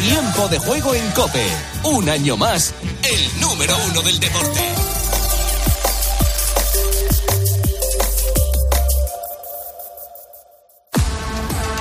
[0.00, 1.46] Tiempo de juego en Cope.
[1.84, 4.60] Un año más, el número uno del deporte.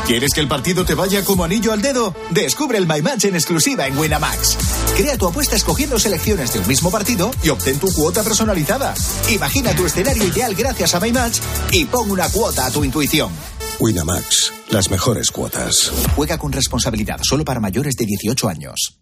[0.05, 2.13] ¿Quieres que el partido te vaya como anillo al dedo?
[2.31, 4.57] Descubre el My Match en exclusiva en Winamax.
[4.97, 8.95] Crea tu apuesta escogiendo selecciones de un mismo partido y obtén tu cuota personalizada.
[9.29, 11.39] Imagina tu escenario ideal gracias a My Match
[11.71, 13.31] y pon una cuota a tu intuición.
[13.79, 15.91] Winamax, las mejores cuotas.
[16.15, 18.99] Juega con responsabilidad solo para mayores de 18 años.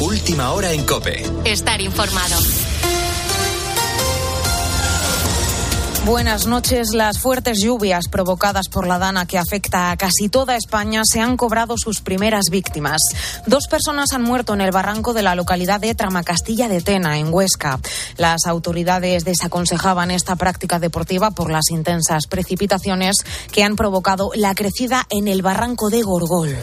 [0.00, 1.24] Última hora en Cope.
[1.44, 2.36] Estar informado.
[6.10, 6.88] Buenas noches.
[6.92, 11.36] Las fuertes lluvias provocadas por la dana que afecta a casi toda España se han
[11.36, 13.00] cobrado sus primeras víctimas.
[13.46, 17.32] Dos personas han muerto en el barranco de la localidad de Tramacastilla de Tena, en
[17.32, 17.78] Huesca.
[18.16, 23.18] Las autoridades desaconsejaban esta práctica deportiva por las intensas precipitaciones
[23.52, 26.56] que han provocado la crecida en el barranco de Gorgol.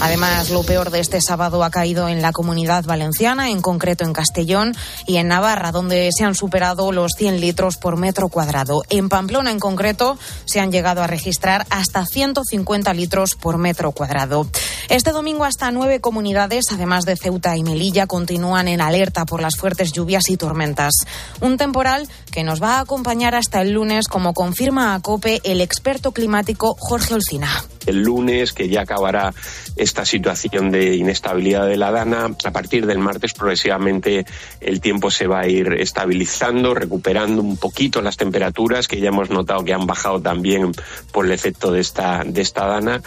[0.00, 4.12] Además, lo peor de este sábado ha caído en la comunidad valenciana, en concreto en
[4.12, 4.74] Castellón
[5.06, 8.82] y en Navarra, donde se han superado los 100 litros por metro cuadrado.
[8.90, 14.46] En Pamplona, en concreto, se han llegado a registrar hasta 150 litros por metro cuadrado.
[14.88, 19.56] Este domingo, hasta nueve comunidades, además de Ceuta y Melilla, continúan en alerta por las
[19.56, 20.94] fuertes lluvias y tormentas.
[21.40, 25.60] Un temporal que nos va a acompañar hasta el lunes, como confirma a COPE el
[25.60, 29.32] experto climático Jorge Olcina el lunes, que ya acabará
[29.76, 32.30] esta situación de inestabilidad de la dana.
[32.44, 34.26] A partir del martes progresivamente
[34.60, 39.30] el tiempo se va a ir estabilizando, recuperando un poquito las temperaturas que ya hemos
[39.30, 40.72] notado que han bajado también
[41.12, 43.02] por el efecto de esta, de esta dana.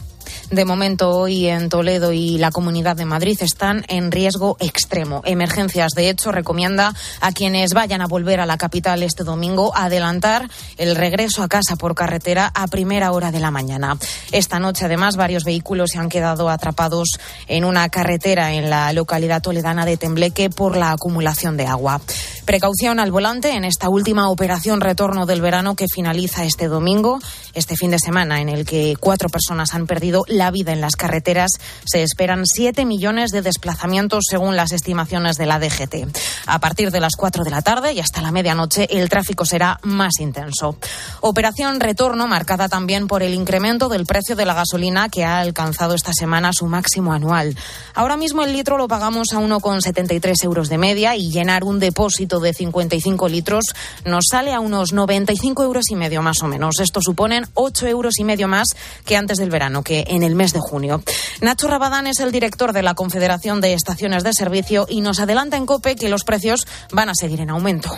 [0.52, 5.22] De momento, hoy en Toledo y la Comunidad de Madrid están en riesgo extremo.
[5.24, 10.50] Emergencias, de hecho, recomienda a quienes vayan a volver a la capital este domingo adelantar
[10.76, 13.98] el regreso a casa por carretera a primera hora de la mañana.
[14.34, 17.08] Esta noche, además, varios vehículos se han quedado atrapados
[17.48, 22.02] en una carretera en la localidad toledana de Tembleque por la acumulación de agua.
[22.46, 27.20] Precaución al volante en esta última operación retorno del verano que finaliza este domingo,
[27.54, 30.96] este fin de semana, en el que cuatro personas han perdido la vida en las
[30.96, 31.52] carreteras.
[31.86, 36.18] Se esperan siete millones de desplazamientos según las estimaciones de la DGT.
[36.48, 39.80] A partir de las cuatro de la tarde y hasta la medianoche el tráfico será
[39.84, 40.76] más intenso.
[41.22, 45.94] Operación retorno marcada también por el incremento del precio de la gasolina que ha alcanzado
[45.94, 47.56] esta semana su máximo anual.
[47.94, 52.31] Ahora mismo el litro lo pagamos a 1,73 euros de media y llenar un depósito
[52.40, 53.66] de 55 litros
[54.06, 56.80] nos sale a unos 95 euros y medio más o menos.
[56.80, 58.68] Esto suponen 8 euros y medio más
[59.06, 61.04] que antes del verano, que en el mes de junio.
[61.42, 65.58] Nacho Rabadán es el director de la Confederación de Estaciones de Servicio y nos adelanta
[65.58, 67.92] en COPE que los precios van a seguir en aumento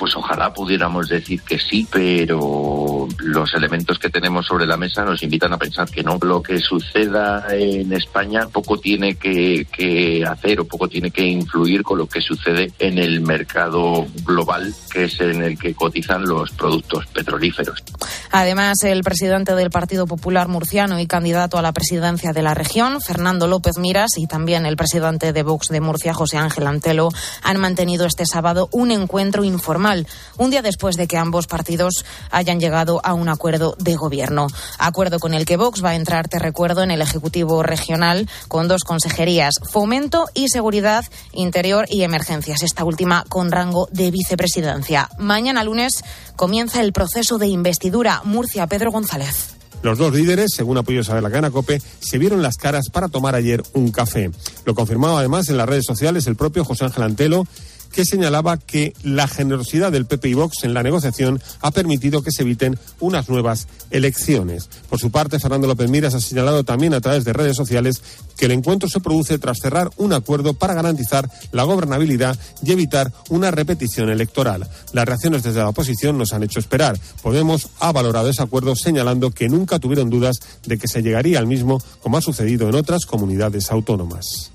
[0.00, 5.22] pues ojalá pudiéramos decir que sí, pero los elementos que tenemos sobre la mesa nos
[5.22, 6.18] invitan a pensar que no.
[6.22, 11.98] Lo que suceda en España poco tiene que, hacer o poco tiene que influir con
[11.98, 17.06] lo que sucede en el mercado global, que es en el que cotizan los productos
[17.08, 17.84] petrolíferos.
[18.30, 23.02] Además, el presidente del Partido Popular murciano y candidato a la presidencia de la región,
[23.02, 27.10] Fernando López Miras, y también el presidente de Vox de Murcia, José Ángel Antelo,
[27.42, 29.89] han mantenido este sábado un encuentro informal
[30.36, 34.46] un día después de que ambos partidos hayan llegado a un acuerdo de gobierno.
[34.78, 38.68] Acuerdo con el que Vox va a entrar, te recuerdo, en el Ejecutivo Regional con
[38.68, 45.08] dos consejerías, Fomento y Seguridad Interior y Emergencias, esta última con rango de vicepresidencia.
[45.18, 46.02] Mañana lunes
[46.36, 48.22] comienza el proceso de investidura.
[48.24, 49.56] Murcia, Pedro González.
[49.82, 53.34] Los dos líderes, según apoyos a la Cana Cope, se vieron las caras para tomar
[53.34, 54.30] ayer un café.
[54.66, 57.46] Lo confirmaba además en las redes sociales el propio José Ángel Antelo
[57.92, 62.30] que señalaba que la generosidad del PP y Vox en la negociación ha permitido que
[62.30, 64.68] se eviten unas nuevas elecciones.
[64.88, 68.02] Por su parte, Fernando López Miras ha señalado también a través de redes sociales
[68.36, 73.12] que el encuentro se produce tras cerrar un acuerdo para garantizar la gobernabilidad y evitar
[73.28, 74.68] una repetición electoral.
[74.92, 76.98] Las reacciones desde la oposición nos han hecho esperar.
[77.22, 81.46] Podemos ha valorado ese acuerdo señalando que nunca tuvieron dudas de que se llegaría al
[81.46, 84.50] mismo, como ha sucedido en otras comunidades autónomas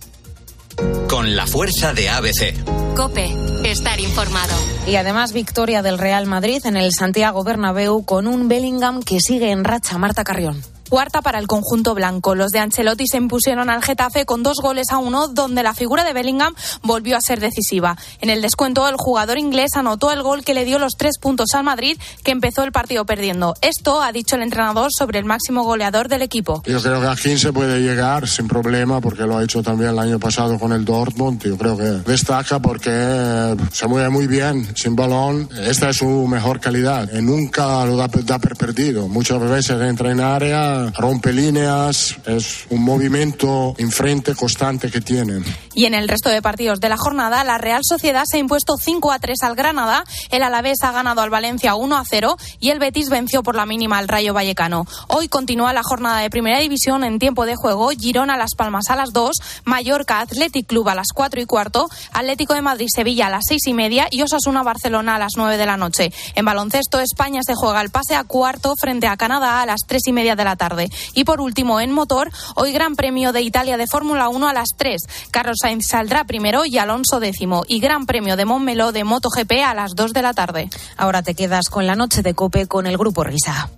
[1.09, 2.95] con la fuerza de ABC.
[2.95, 3.33] Cope,
[3.63, 4.53] estar informado.
[4.87, 9.51] Y además victoria del Real Madrid en el Santiago Bernabéu con un Bellingham que sigue
[9.51, 10.74] en racha Marta Carrión.
[10.89, 12.35] Cuarta para el conjunto blanco.
[12.35, 16.03] Los de Ancelotti se impusieron al Getafe con dos goles a uno, donde la figura
[16.03, 16.53] de Bellingham
[16.83, 17.97] volvió a ser decisiva.
[18.21, 21.53] En el descuento, el jugador inglés anotó el gol que le dio los tres puntos
[21.53, 23.55] al Madrid, que empezó el partido perdiendo.
[23.61, 26.61] Esto ha dicho el entrenador sobre el máximo goleador del equipo.
[26.65, 29.99] Yo creo que a 15 puede llegar sin problema, porque lo ha hecho también el
[29.99, 31.41] año pasado con el Dortmund.
[31.43, 35.49] Yo creo que destaca porque se mueve muy bien sin balón.
[35.65, 37.09] Esta es su mejor calidad.
[37.11, 39.07] Y nunca lo da, da perdido.
[39.07, 45.43] Muchas veces entra en área rompe líneas, es un movimiento enfrente constante que tiene.
[45.73, 48.75] Y en el resto de partidos de la jornada, la Real Sociedad se ha impuesto
[48.77, 52.69] 5 a 3 al Granada, el Alavés ha ganado al Valencia 1 a 0 y
[52.69, 54.85] el Betis venció por la mínima al Rayo Vallecano.
[55.07, 58.95] Hoy continúa la jornada de Primera División en tiempo de juego, Girona Las Palmas a
[58.95, 59.35] las 2,
[59.65, 63.67] Mallorca Athletic Club a las 4 y cuarto, Atlético de Madrid Sevilla a las 6
[63.67, 66.11] y media y Osasuna Barcelona a las 9 de la noche.
[66.35, 70.01] En baloncesto, España se juega el pase a cuarto frente a Canadá a las 3
[70.07, 70.64] y media de la tarde.
[71.13, 74.69] Y por último, en motor, hoy Gran Premio de Italia de Fórmula 1 a las
[74.77, 75.01] 3.
[75.31, 77.63] Carlos Sainz saldrá primero y Alonso décimo.
[77.67, 80.69] Y Gran Premio de Montmeló de MotoGP a las 2 de la tarde.
[80.97, 83.69] Ahora te quedas con la noche de Cope con el Grupo Risa.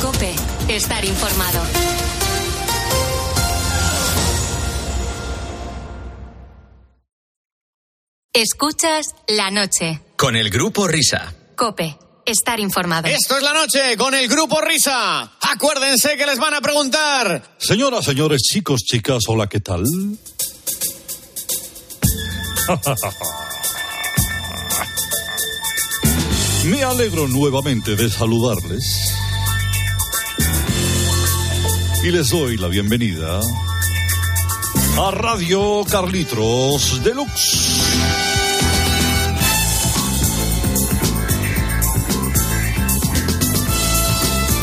[0.00, 0.34] Cope,
[0.68, 1.60] estar informado.
[8.34, 10.00] Escuchas la noche.
[10.16, 11.34] Con el Grupo Risa.
[11.54, 13.08] Cope, estar informado.
[13.08, 15.32] Esto es la noche con el Grupo Risa.
[15.40, 17.56] Acuérdense que les van a preguntar.
[17.58, 19.84] Señoras, señores, chicos, chicas, hola, ¿qué tal?
[26.64, 29.12] Me alegro nuevamente de saludarles
[32.04, 33.40] y les doy la bienvenida
[34.98, 38.31] a Radio Carlitos Deluxe.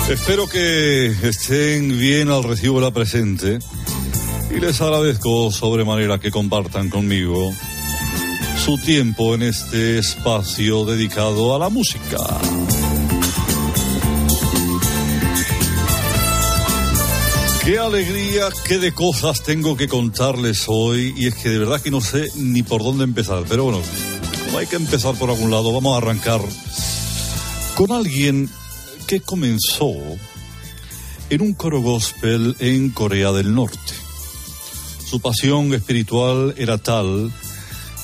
[0.10, 3.60] Espero que estén bien al recibo la presente
[4.50, 7.54] y les agradezco sobremanera que compartan conmigo
[8.66, 12.18] su tiempo en este espacio dedicado a la música.
[17.64, 21.92] Qué alegría, qué de cosas tengo que contarles hoy y es que de verdad que
[21.92, 23.80] no sé ni por dónde empezar, pero bueno,
[24.48, 26.42] como hay que empezar por algún lado, vamos a arrancar
[27.76, 28.50] con alguien
[29.10, 29.92] que comenzó
[31.32, 33.94] en un coro gospel en Corea del Norte.
[35.04, 37.32] Su pasión espiritual era tal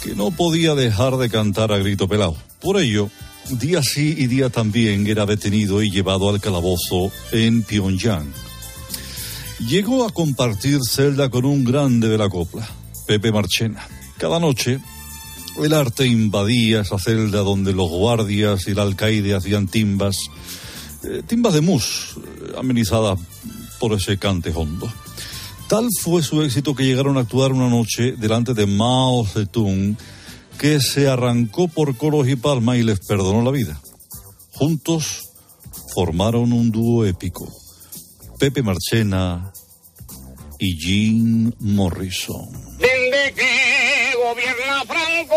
[0.03, 2.35] que no podía dejar de cantar a grito pelado.
[2.59, 3.11] Por ello,
[3.51, 8.33] día sí y día también era detenido y llevado al calabozo en Pyongyang.
[9.59, 12.67] Llegó a compartir celda con un grande de la copla,
[13.05, 13.87] Pepe Marchena.
[14.17, 14.79] Cada noche,
[15.63, 20.17] el arte invadía esa celda donde los guardias y el alcaide hacían timbas,
[21.05, 23.19] eh, timbas de mus, eh, amenizadas
[23.79, 24.91] por ese cante hondo.
[25.67, 29.97] Tal fue su éxito que llegaron a actuar una noche delante de Mao Zedong,
[30.59, 33.79] que se arrancó por coros y palma y les perdonó la vida.
[34.51, 35.29] Juntos
[35.93, 37.51] formaron un dúo épico.
[38.37, 39.51] Pepe Marchena
[40.59, 42.49] y Jim Morrison.
[42.77, 45.35] Desde que gobierna Franco,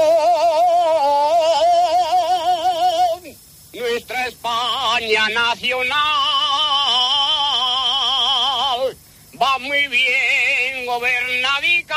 [4.39, 5.99] España nacional
[9.41, 11.97] va muy bien gobernadica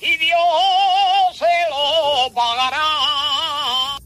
[0.00, 3.98] y Dios se lo pagará.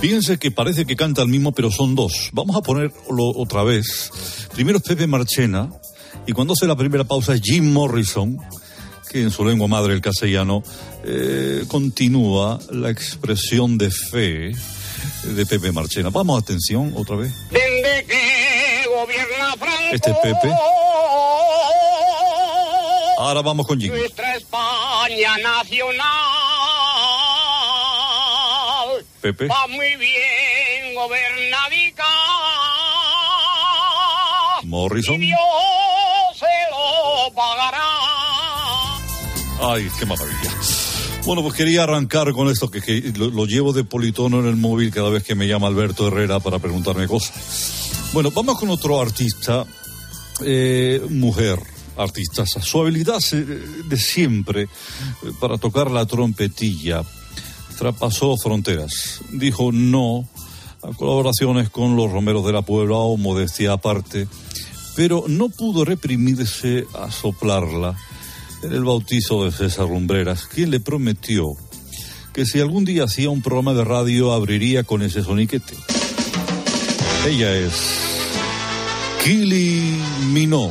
[0.00, 2.30] Fíjense que parece que canta el mismo, pero son dos.
[2.32, 4.12] Vamos a ponerlo otra vez.
[4.54, 5.70] Primero es Pepe Marchena,
[6.24, 8.38] y cuando hace la primera pausa es Jim Morrison,
[9.10, 10.62] que en su lengua madre, el castellano,
[11.04, 14.52] eh, continúa la expresión de fe
[15.24, 16.10] de Pepe Marchena.
[16.10, 17.32] Vamos, atención, otra vez.
[17.50, 20.52] Desde que gobierna Franco, Este es Pepe.
[23.18, 23.90] Ahora vamos con Jim.
[23.92, 26.04] nuestra España nacional
[29.22, 29.46] Pepe.
[29.46, 32.04] va muy bien gobernadica
[34.64, 35.14] Morrison.
[35.16, 35.38] y Dios
[36.38, 37.85] se lo pagará.
[39.60, 40.50] Ay, qué maravilla.
[41.24, 45.10] Bueno, pues quería arrancar con esto, que, lo, llevo de politono en el móvil cada
[45.10, 48.10] vez que me llama Alberto Herrera para preguntarme cosas.
[48.12, 49.64] Bueno, vamos con otro artista,
[50.44, 51.58] eh, mujer
[51.96, 52.46] artista.
[52.46, 54.68] Su habilidad de siempre eh,
[55.40, 57.02] para tocar la trompetilla
[57.76, 59.20] traspasó fronteras.
[59.30, 60.28] Dijo no
[60.82, 64.28] a colaboraciones con los Romeros de la Puebla o modestia aparte,
[64.94, 67.96] pero no pudo reprimirse a soplarla
[68.62, 71.56] en el bautizo de César Lumbreras, quien le prometió
[72.32, 75.74] que si algún día hacía un programa de radio abriría con ese soniquete.
[77.26, 77.72] Ella es
[79.24, 79.96] Kili
[80.32, 80.70] Minó.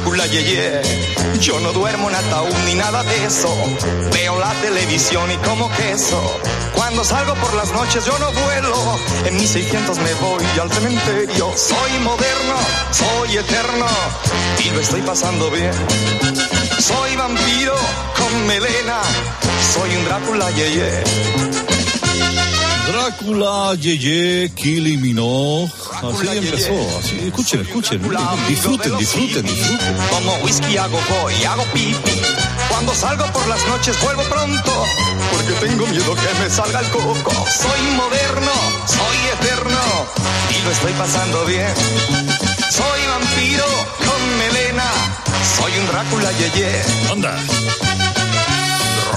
[0.00, 0.80] Drácula yeye.
[1.40, 3.54] Yo no duermo en ataúd ni nada de eso.
[4.10, 6.18] Veo la televisión y como queso.
[6.74, 8.98] Cuando salgo por las noches yo no vuelo.
[9.26, 11.52] En mis 600 me voy al cementerio.
[11.54, 12.56] Soy moderno,
[12.92, 13.86] soy eterno
[14.64, 15.74] y lo estoy pasando bien.
[16.78, 17.74] Soy vampiro
[18.16, 19.02] con melena.
[19.74, 22.49] Soy un Drácula yeye.
[22.90, 24.50] Drácula, Yeye,
[24.96, 25.70] Minogue.
[26.02, 26.98] Así empezó.
[26.98, 28.02] Así, escuchen, escuchen.
[28.48, 29.96] Disfruten, disfruten, disfruten.
[30.10, 32.20] Como whisky hago voy, hago pipi.
[32.68, 34.84] Cuando salgo por las noches vuelvo pronto,
[35.30, 37.30] porque tengo miedo que me salga el coco.
[37.46, 38.52] Soy moderno,
[38.86, 39.80] soy eterno
[40.50, 41.72] y lo estoy pasando bien.
[42.70, 43.66] Soy vampiro
[43.98, 44.90] con melena,
[45.56, 46.82] soy un Drácula yeye.
[47.12, 47.89] Anda.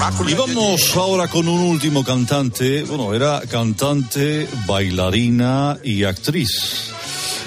[0.04, 2.82] Y vamos ahora con un último cantante.
[2.82, 6.92] Bueno, era cantante, bailarina y actriz.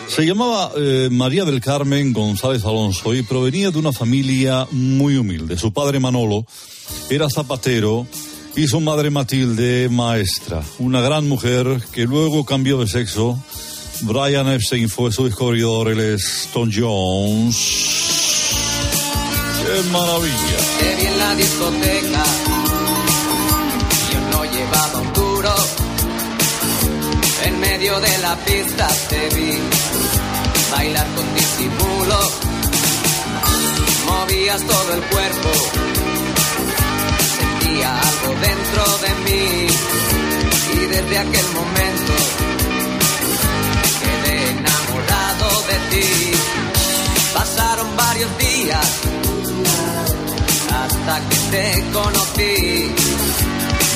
[0.07, 5.55] Se llamaba eh, María del Carmen González Alonso y provenía de una familia muy humilde.
[5.55, 6.45] Su padre Manolo
[7.11, 8.07] era zapatero
[8.55, 10.63] y su madre Matilde maestra.
[10.79, 13.39] Una gran mujer que luego cambió de sexo.
[14.01, 18.06] Brian Epstein fue su descubridor, él es Tom Jones.
[19.67, 20.59] ¡Qué maravilla!
[20.79, 22.23] Te vi en la discoteca.
[24.13, 25.55] Yo no llevaba un duro.
[27.43, 29.59] En medio de la pista te vi
[30.71, 32.19] bailar con disimulo.
[34.05, 35.49] Movías todo el cuerpo.
[37.37, 39.67] Sentía algo dentro de mí.
[40.75, 42.13] Y desde aquel momento
[44.01, 46.31] quedé enamorado de ti.
[47.33, 49.16] Pasaron varios días
[51.07, 52.91] hasta que te conocí.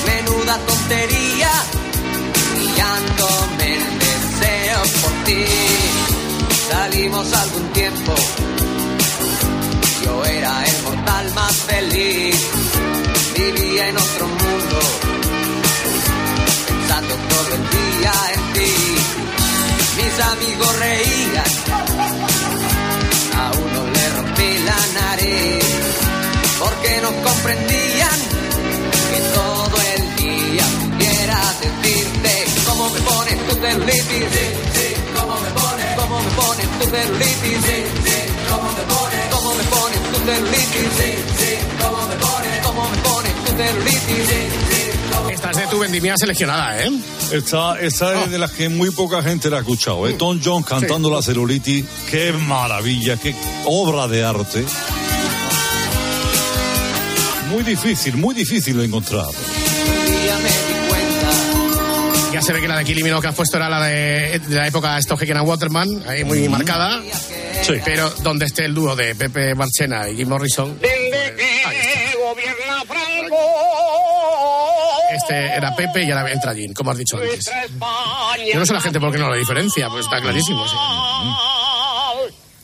[0.06, 1.50] Menuda tontería,
[2.54, 5.44] pillándome el deseo por ti.
[6.70, 8.14] Salimos algún tiempo,
[10.04, 12.36] yo era el mortal más feliz.
[13.36, 14.78] Vivía en otro mundo,
[16.66, 18.74] pensando todo el día en ti.
[19.98, 21.52] Mis amigos reían,
[23.36, 25.61] a uno le rompí la nariz
[26.62, 28.18] porque no comprendían
[29.10, 35.50] que todo el día pudiera decirte cómo me pones tu celulitis, sí, sí, cómo me
[35.50, 38.18] pones, cómo me pones tu celulitis, sí, sí,
[38.50, 41.52] cómo me pones, cómo me pones tu celulitis, sí, sí,
[41.82, 44.40] cómo me pones, cómo me pones tu celulitis, sí,
[44.70, 44.82] sí.
[45.32, 46.90] Esta es de tu vendimia seleccionada, ¿eh?
[47.32, 50.06] Esta, esta es de las que muy poca gente la ha escuchado.
[50.06, 50.12] ¿eh?
[50.14, 51.84] Tom Jones cantando la celulitis.
[52.10, 53.16] ¡Qué maravilla!
[53.16, 54.64] ¡Qué obra de arte!
[57.52, 59.26] Muy difícil, muy difícil de encontrar.
[62.32, 64.56] Ya se ve que la de Kylie Minogue que has puesto era la de, de
[64.56, 67.02] la época and Waterman, ahí muy marcada.
[67.62, 67.74] Sí.
[67.84, 73.36] Pero donde esté el dúo de Pepe Marchena y Jim Morrison, Desde que gobierna Franco.
[75.14, 77.50] este era Pepe y ahora entra Jim, como has dicho antes.
[78.50, 80.66] Yo no sé la gente por qué no lo diferencia, pues está clarísimo.
[80.66, 80.74] sí.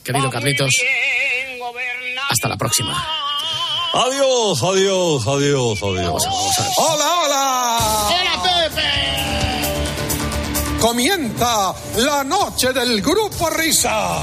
[0.02, 0.70] Querido Carlitos,
[2.30, 3.27] hasta la próxima.
[3.98, 6.22] Adiós, adiós, adiós, adiós.
[6.76, 7.78] ¡Hola, hola!
[8.06, 8.90] ¡Hola, Pepe!
[10.80, 14.22] Comienza la noche del grupo Risa.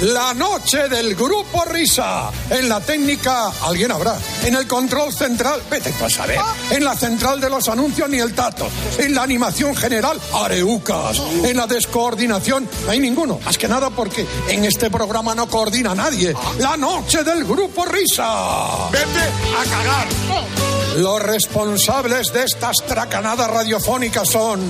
[0.00, 2.30] La noche del grupo Risa.
[2.48, 4.16] En la técnica, alguien habrá.
[4.44, 6.38] En el control central, vete a saber.
[6.70, 8.66] En la central de los anuncios, ni el tato.
[8.98, 11.20] En la animación general, areucas.
[11.44, 13.40] En la descoordinación, no hay ninguno.
[13.44, 16.34] Más que nada porque en este programa no coordina nadie.
[16.58, 18.88] La noche del grupo Risa.
[18.90, 20.69] Vete a cagar.
[20.96, 24.60] Los responsables de estas tracanadas radiofónicas son,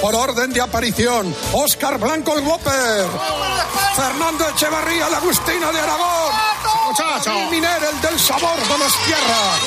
[0.00, 3.06] por orden de aparición, Óscar Blanco el Whopper,
[3.94, 6.32] Fernando Echevarría, la Agustina de Aragón,
[7.24, 9.60] David Miner, el del sabor de las tierras.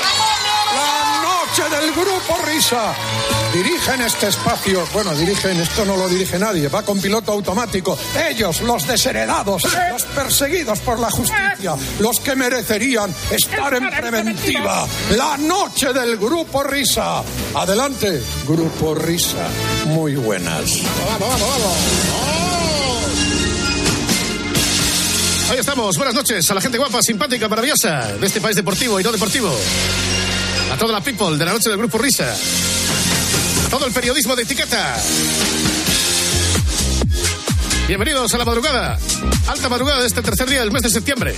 [0.75, 2.93] La noche del grupo Risa.
[3.53, 7.98] Dirigen este espacio, bueno, dirigen, esto no lo dirige nadie, va con piloto automático.
[8.29, 14.86] Ellos, los desheredados, los perseguidos por la justicia, los que merecerían estar en preventiva.
[15.18, 17.24] La noche del grupo Risa.
[17.56, 19.48] Adelante, grupo Risa.
[19.86, 20.84] Muy buenas.
[21.20, 22.29] Vamos, vamos, vamos.
[25.50, 25.98] Ahí estamos.
[25.98, 29.51] Buenas noches a la gente guapa, simpática, maravillosa de este país deportivo y no deportivo.
[30.72, 32.38] A toda la people de la noche del Grupo Risa.
[33.69, 34.97] Todo el periodismo de etiqueta.
[37.88, 38.97] Bienvenidos a la madrugada.
[39.47, 41.35] Alta madrugada de este tercer día del mes de septiembre.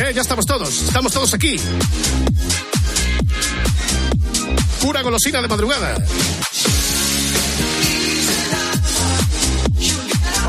[0.00, 0.82] Eh, ya estamos todos.
[0.82, 1.56] Estamos todos aquí.
[4.80, 5.96] Pura golosina de madrugada.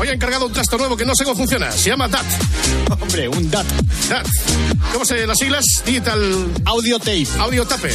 [0.00, 1.70] Hoy he encargado un trasto nuevo que no sé cómo funciona.
[1.72, 2.24] Se llama DAT.
[3.00, 3.66] Hombre, un DAT.
[4.08, 4.26] DAT.
[4.92, 5.64] ¿Cómo se las siglas?
[5.84, 6.20] Digital
[6.64, 7.26] Audio tape.
[7.38, 7.92] Audio tape.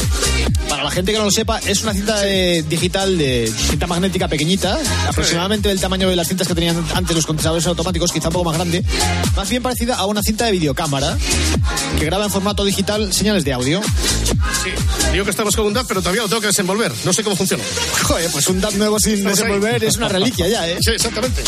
[0.68, 4.28] Para la gente que no lo sepa, es una cinta de- digital de cinta magnética
[4.28, 8.34] pequeñita, aproximadamente del tamaño de las cintas que tenían antes los condensadores automáticos, quizá un
[8.34, 8.84] poco más grande,
[9.36, 11.16] más bien parecida a una cinta de videocámara
[11.98, 13.80] que graba en formato digital señales de audio.
[14.24, 14.70] Sí.
[15.12, 16.92] Digo que estamos con un DAT, pero todavía lo tengo que desenvolver.
[17.04, 17.62] No sé cómo funciona.
[18.02, 19.44] Joder, pues un DAT nuevo sin Estamos ahí.
[19.46, 20.78] desenvolver es una reliquia ya, ¿eh?
[20.80, 21.42] Sí, exactamente.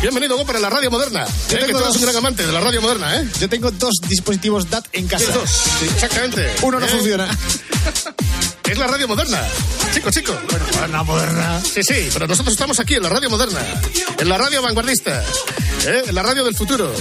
[0.00, 1.26] Bienvenido, Gómez, a la radio moderna.
[1.26, 1.96] Yo Eh, que tengo tú eres dos.
[1.96, 3.28] un gran amante de la radio moderna, ¿eh?
[3.40, 5.26] Yo tengo dos dispositivos DAT en casa.
[5.26, 5.50] Sí, dos.
[5.80, 6.50] Sí, exactamente.
[6.62, 7.28] Uno no Eh, funciona.
[8.70, 9.42] Es la radio moderna.
[9.92, 10.32] Chico, chico.
[10.48, 11.60] Bueno, la moderna.
[11.64, 13.60] Sí, sí, pero nosotros estamos aquí en la radio moderna.
[14.18, 15.22] En la radio vanguardista.
[15.86, 16.04] ¿eh?
[16.06, 16.92] En la radio del futuro.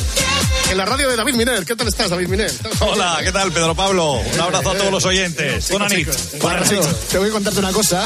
[0.71, 1.65] En la radio de David Miner.
[1.65, 2.51] ¿Qué tal estás, David Miner?
[2.79, 4.13] Hola, ¿qué tal, Pedro Pablo?
[4.13, 5.69] Un abrazo a todos los oyentes.
[5.69, 6.35] Buenas noches.
[6.41, 6.61] Bueno,
[7.11, 8.03] te voy a contarte una cosa.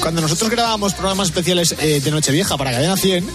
[0.00, 3.30] Cuando nosotros grabábamos programas especiales eh, de Nochevieja para Cadena 100,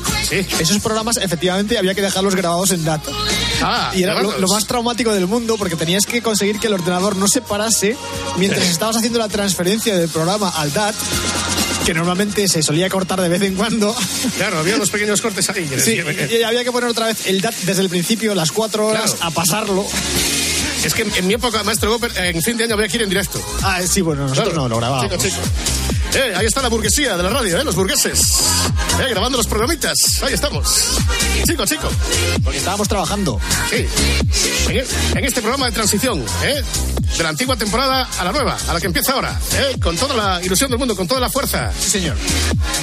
[0.59, 3.01] esos programas efectivamente había que dejarlos grabados en DAT.
[3.61, 7.15] Ah, y era lo más traumático del mundo porque tenías que conseguir que el ordenador
[7.15, 7.95] no se parase
[8.37, 10.95] mientras estabas haciendo la transferencia del programa al DAT,
[11.85, 13.95] que normalmente se solía cortar de vez en cuando.
[14.37, 15.69] Claro, había unos pequeños cortes ahí.
[15.77, 15.97] Sí,
[16.31, 19.27] y había que poner otra vez el DAT desde el principio, las cuatro horas, Claro.
[19.27, 19.85] a pasarlo.
[20.83, 23.03] Es que en, en mi época, maestro Gómez, en fin de año había que ir
[23.03, 23.41] en directo.
[23.61, 24.63] Ah, sí, bueno, nosotros Claro.
[24.63, 25.11] no lo grabábamos.
[25.11, 25.41] Chico, chico.
[26.15, 27.63] Eh, ahí está la burguesía de la radio, ¿eh?
[27.63, 28.19] Los burgueses.
[28.99, 29.97] Eh, grabando los programitas.
[30.21, 30.67] Ahí estamos.
[31.47, 31.89] Chico, chico.
[32.43, 33.39] Porque estábamos trabajando.
[33.69, 33.87] Sí.
[34.69, 36.61] En, e- en este programa de transición, ¿eh?
[37.17, 39.75] De la antigua temporada a la nueva, a la que empieza ahora, ¿eh?
[39.81, 41.71] Con toda la ilusión del mundo, con toda la fuerza.
[41.79, 42.15] Sí, señor.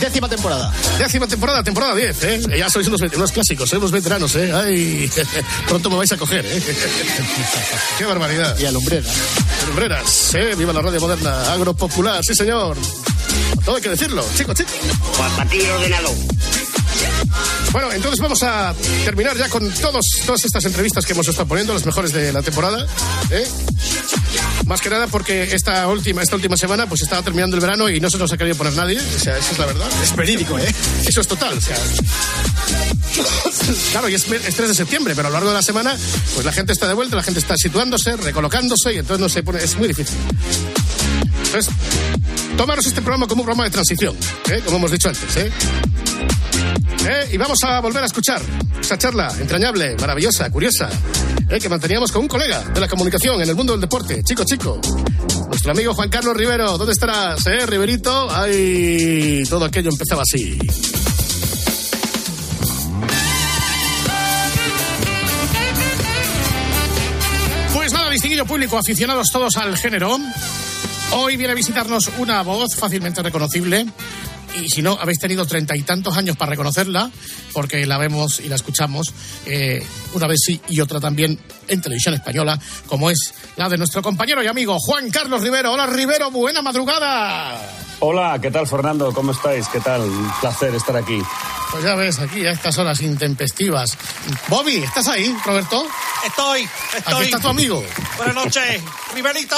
[0.00, 0.72] Décima temporada.
[0.98, 2.40] Décima temporada, temporada 10, ¿eh?
[2.58, 3.76] Ya sois unos, unos clásicos, ¿eh?
[3.76, 4.52] Unos veteranos, ¿eh?
[4.52, 5.10] Ay,
[5.68, 6.62] pronto me vais a coger, ¿eh?
[7.98, 8.58] Qué barbaridad.
[8.58, 9.08] Y a Lumbrera.
[9.68, 10.54] Lumbreras, ¿eh?
[10.56, 12.76] Viva la radio moderna, agropopular, sí señor.
[13.64, 14.70] Todo hay que decirlo, chico, chico.
[15.76, 16.14] ordenado.
[17.72, 18.74] Bueno, entonces vamos a
[19.04, 22.42] terminar ya con todos, todas estas entrevistas que hemos estado poniendo, las mejores de la
[22.42, 22.84] temporada.
[23.30, 23.46] ¿eh?
[24.66, 28.00] Más que nada porque esta última, esta última semana pues estaba terminando el verano y
[28.00, 28.98] no se nos ha querido poner nadie.
[28.98, 29.88] O sea, eso es la verdad.
[30.02, 30.74] Es verídico, ¿eh?
[31.06, 31.58] Eso es total.
[31.58, 31.76] O sea,
[33.92, 35.96] claro, y es, es 3 de septiembre, pero a lo largo de la semana,
[36.34, 39.42] pues la gente está de vuelta, la gente está situándose, recolocándose y entonces no se
[39.44, 39.62] pone.
[39.62, 40.16] Es muy difícil.
[41.52, 41.74] Entonces,
[42.56, 44.16] tomaros este programa como un programa de transición,
[44.50, 44.62] ¿eh?
[44.64, 45.36] como hemos dicho antes.
[45.36, 45.50] ¿eh?
[47.08, 47.30] ¿Eh?
[47.32, 48.40] Y vamos a volver a escuchar
[48.80, 50.88] esa charla entrañable, maravillosa, curiosa,
[51.48, 51.58] ¿eh?
[51.58, 54.80] que manteníamos con un colega de la comunicación en el mundo del deporte, chico, chico.
[55.48, 58.28] Nuestro amigo Juan Carlos Rivero, ¿dónde estarás, eh, Riverito?
[58.30, 60.56] Ay, todo aquello empezaba así.
[67.74, 70.16] Pues nada, distinguido público, aficionados todos al género.
[71.12, 73.84] Hoy viene a visitarnos una voz fácilmente reconocible.
[74.60, 77.10] Y si no, habéis tenido treinta y tantos años para reconocerla,
[77.52, 79.12] porque la vemos y la escuchamos
[79.46, 84.02] eh, una vez sí y otra también en televisión española, como es la de nuestro
[84.02, 85.72] compañero y amigo Juan Carlos Rivero.
[85.72, 87.60] Hola Rivero, buena madrugada.
[88.00, 89.12] Hola, ¿qué tal Fernando?
[89.12, 89.68] ¿Cómo estáis?
[89.68, 90.00] ¿Qué tal?
[90.00, 91.20] Un placer estar aquí.
[91.70, 93.96] Pues ya ves, aquí a estas horas intempestivas.
[94.48, 95.86] Bobby, ¿estás ahí, Roberto?
[96.26, 97.24] Estoy, Aquí estoy.
[97.26, 97.82] está tu amigo.
[98.18, 98.82] Buenas noches,
[99.14, 99.56] Riverito.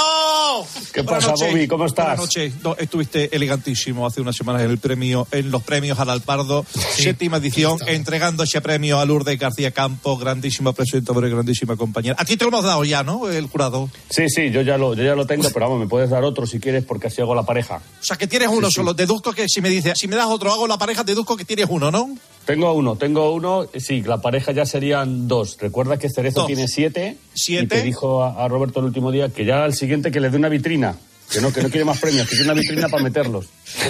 [0.93, 1.51] ¿Qué Buenas pasa, noches.
[1.53, 1.67] Bobby?
[1.67, 2.05] ¿Cómo estás?
[2.07, 2.53] Buenas noches.
[2.63, 6.65] No, estuviste elegantísimo hace unas semanas en el premio, en los premios al Alpardo,
[6.97, 12.15] séptima edición, entregando ese premio a Lourdes García Campos, grandísima presentadora y grandísima compañera.
[12.19, 13.29] A ti te lo hemos dado ya, ¿no?
[13.29, 13.91] El jurado.
[14.09, 16.47] Sí, sí, yo ya lo, yo ya lo tengo, pero vamos, me puedes dar otro
[16.47, 17.81] si quieres porque así hago la pareja.
[18.01, 18.95] O sea, que tienes uno solo.
[18.95, 21.67] Deduzco que si me dices, si me das otro, hago la pareja, deduzco que tienes
[21.69, 22.09] uno, ¿no?
[22.45, 25.57] Tengo uno, tengo uno, sí, la pareja ya serían dos.
[25.61, 26.47] Recuerda que Cerezo Dos.
[26.49, 27.65] tiene siete, Siete.
[27.65, 30.29] y te dijo a, a Roberto el último día que ya al siguiente que le
[30.29, 30.97] dé una vitrina,
[31.31, 33.47] que no, que no quiere más premios, que quiere una vitrina para meterlos.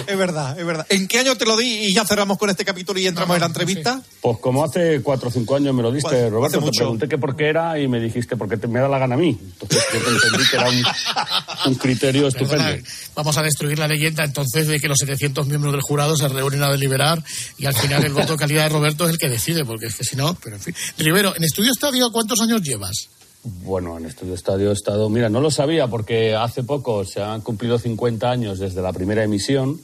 [0.07, 0.85] Es verdad, es verdad.
[0.89, 3.41] ¿En qué año te lo di y ya cerramos con este capítulo y entramos en
[3.41, 4.01] la entrevista?
[4.21, 7.17] Pues como hace cuatro o cinco años me lo diste, Hace Roberto, te pregunté que
[7.17, 9.37] por qué era y me dijiste porque te, me da la gana a mí.
[9.41, 10.83] Entonces yo te entendí que era un,
[11.65, 12.87] un criterio estupendo.
[13.15, 16.63] Vamos a destruir la leyenda entonces de que los 700 miembros del jurado se reúnen
[16.63, 17.23] a deliberar
[17.57, 19.95] y al final el voto de calidad de Roberto es el que decide, porque es
[19.95, 20.75] que si no, pero en fin.
[20.97, 23.09] Rivero, en Estudio Estadio, ¿cuántos años llevas?
[23.43, 25.09] Bueno, en Estudio Estadio he estado.
[25.09, 29.23] Mira, no lo sabía porque hace poco se han cumplido 50 años desde la primera
[29.23, 29.79] emisión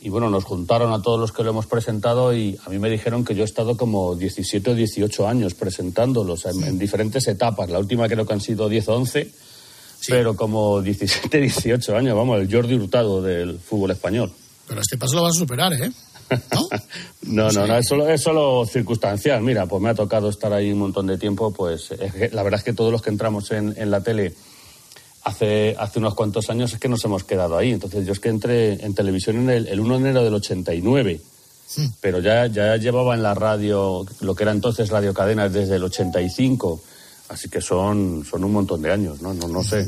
[0.00, 2.90] y bueno, nos juntaron a todos los que lo hemos presentado y a mí me
[2.90, 7.70] dijeron que yo he estado como 17 o 18 años presentándolos en, en diferentes etapas.
[7.70, 9.30] La última creo que han sido 10 o 11,
[10.08, 14.32] pero como 17, 18 años, vamos, el Jordi Hurtado del fútbol español.
[14.68, 15.90] Pero este paso lo vas a superar, ¿eh?
[17.22, 19.42] No, no, no, es solo, es solo circunstancial.
[19.42, 22.42] Mira, pues me ha tocado estar ahí un montón de tiempo, pues es que la
[22.42, 24.34] verdad es que todos los que entramos en, en la tele
[25.24, 27.72] hace, hace unos cuantos años es que nos hemos quedado ahí.
[27.72, 31.20] Entonces yo es que entré en televisión en el, el 1 de enero del 89,
[32.00, 35.84] pero ya, ya llevaba en la radio, lo que era entonces Radio Cadenas, desde el
[35.84, 36.80] 85.
[37.28, 39.34] Así que son, son un montón de años, ¿no?
[39.34, 39.86] No, no sé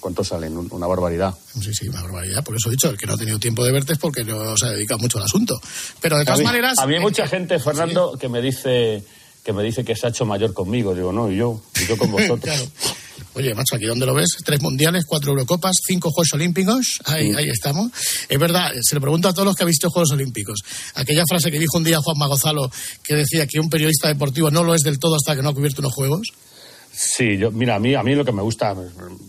[0.00, 1.34] cuántos salen, un- una barbaridad.
[1.60, 2.42] Sí, sí, una barbaridad.
[2.42, 4.56] Por eso he dicho, el que no ha tenido tiempo de verte es porque no
[4.56, 5.60] se ha dedicado mucho al asunto.
[6.00, 6.78] Pero de todas a mí, maneras...
[6.78, 9.04] A mí hay eh, mucha gente, Fernando, que me dice
[9.42, 10.94] que me dice que se ha hecho mayor conmigo.
[10.94, 12.40] Digo, no, y yo, y yo con vosotros.
[12.40, 12.64] Claro.
[13.34, 17.48] Oye, macho, aquí donde lo ves, tres mundiales, cuatro Eurocopas, cinco Juegos Olímpicos, ahí, ahí
[17.48, 17.90] estamos.
[18.28, 20.60] Es verdad, se lo pregunto a todos los que han visto Juegos Olímpicos.
[20.94, 22.70] Aquella frase que dijo un día Juan Magozalo,
[23.04, 25.54] que decía que un periodista deportivo no lo es del todo hasta que no ha
[25.54, 26.28] cubierto unos Juegos.
[26.92, 28.74] Sí, yo, mira, a mí, a mí lo que me gusta,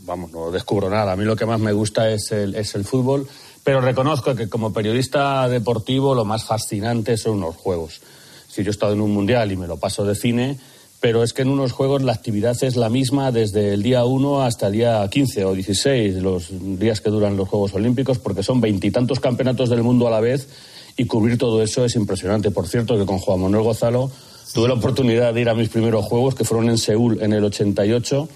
[0.05, 2.83] vamos, no descubro nada, a mí lo que más me gusta es el, es el
[2.83, 3.27] fútbol,
[3.63, 8.01] pero reconozco que como periodista deportivo lo más fascinante son los juegos.
[8.49, 10.57] Si yo he estado en un mundial y me lo paso de cine,
[11.01, 14.43] pero es que en unos juegos la actividad es la misma desde el día 1
[14.43, 18.61] hasta el día 15 o 16, los días que duran los Juegos Olímpicos, porque son
[18.61, 20.47] veintitantos campeonatos del mundo a la vez
[20.97, 22.51] y cubrir todo eso es impresionante.
[22.51, 24.11] Por cierto, que con Juan Manuel Gonzalo
[24.53, 27.43] tuve la oportunidad de ir a mis primeros Juegos, que fueron en Seúl en el
[27.43, 28.27] 88.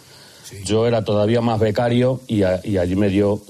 [0.63, 3.41] Yo era todavía más becario y, a- y allí me dio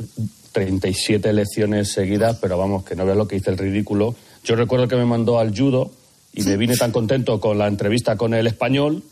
[0.54, 4.16] 37 lecciones seguidas, pero vamos, que no veas lo que hice el ridículo.
[4.44, 5.92] Yo recuerdo que me mandó al judo
[6.34, 9.04] y me vine tan contento con la entrevista con el español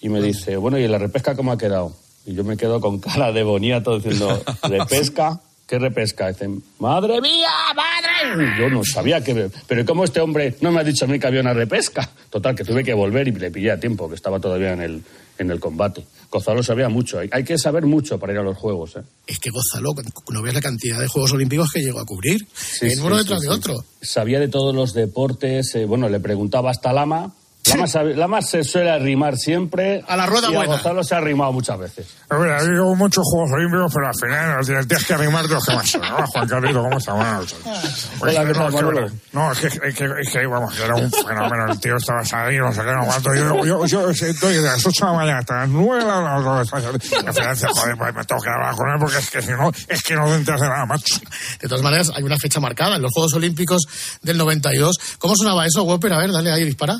[0.00, 1.92] y me dice, bueno, ¿y en la repesca cómo ha quedado?
[2.26, 5.40] Y yo me quedo con cara de boniato diciendo, ¿repesca?
[5.66, 6.28] ¿Qué repesca?
[6.28, 8.52] Dicen, ¡madre mía, madre!
[8.58, 9.50] Yo no sabía que...
[9.66, 12.10] Pero ¿cómo este hombre no me ha dicho a mí que había una repesca?
[12.30, 15.02] Total, que tuve que volver y le pillé a tiempo, que estaba todavía en el,
[15.38, 16.04] en el combate.
[16.30, 17.20] Gonzalo sabía mucho.
[17.30, 19.02] Hay, que saber mucho para ir a los Juegos, ¿eh?
[19.26, 19.90] Es que Gonzalo,
[20.30, 23.22] no ves la cantidad de Juegos Olímpicos que llegó a cubrir, Sí, en uno sí,
[23.22, 23.84] detrás sí, de otro.
[24.00, 25.74] Sabía de todos los deportes.
[25.74, 27.34] eh, bueno, le preguntaba hasta Lama.
[27.68, 30.02] Lama, sabe- Lama se suele arrimar siempre.
[30.08, 30.72] A la rueda y buena.
[30.72, 32.06] A Gonzalo se ha arrimado muchas veces.
[32.28, 35.74] A ver, ha habido muchos Juegos Olímpicos, pero al final tienes- que arrimarte los que
[35.74, 36.26] más son, ¿no?
[36.26, 37.14] Juan Carlito, ¿cómo está?
[37.14, 37.56] Noches.
[37.62, 39.10] Pues, Hola, ¿qué tal, no, es que, Manolo?
[39.32, 41.72] no, es que, es que, es que, vamos, era un fenómeno.
[41.72, 43.34] El tío estaba ahí, no sé qué, no cuánto.
[43.34, 46.38] Yo, yo, yo estoy de las 8 de la mañana hasta las 9 de la
[46.40, 46.70] noche.
[46.74, 47.00] Al
[47.34, 50.02] final joder, pues me tengo que hablar con él porque es que si no, es
[50.02, 51.20] que no te enteras de nada, macho.
[51.60, 53.82] De todas maneras, hay una fecha marcada en los Juegos Olímpicos
[54.22, 54.98] del 92.
[55.18, 56.12] ¿Cómo sonaba eso, Whopper?
[56.12, 56.98] A ver, dale ahí, dispara.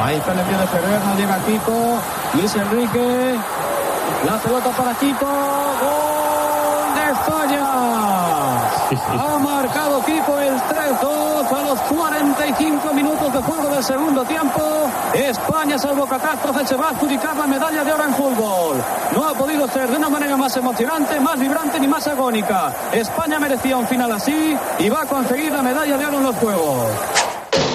[0.00, 1.98] Ahí está el envío de Ferrer, no llega Kiko.
[2.34, 3.36] Luis Enrique.
[4.26, 5.26] La pelota para Kiko.
[5.26, 7.62] ¡Gol de España!
[8.92, 14.60] Ha marcado Kiko el 3-2 a los 45 minutos de juego del segundo tiempo.
[15.14, 18.76] España, salvo catástrofe, se va a adjudicar la medalla de oro en fútbol.
[19.14, 22.72] No ha podido ser de una manera más emocionante, más vibrante ni más agónica.
[22.92, 26.36] España merecía un final así y va a conseguir la medalla de oro en los
[26.36, 26.88] Juegos.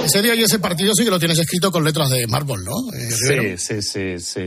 [0.07, 2.93] Ese día y ese partido sí que lo tienes escrito con letras de mármol, ¿no?
[2.93, 3.57] Eh.
[3.57, 4.41] Sí, sí, sí, sí.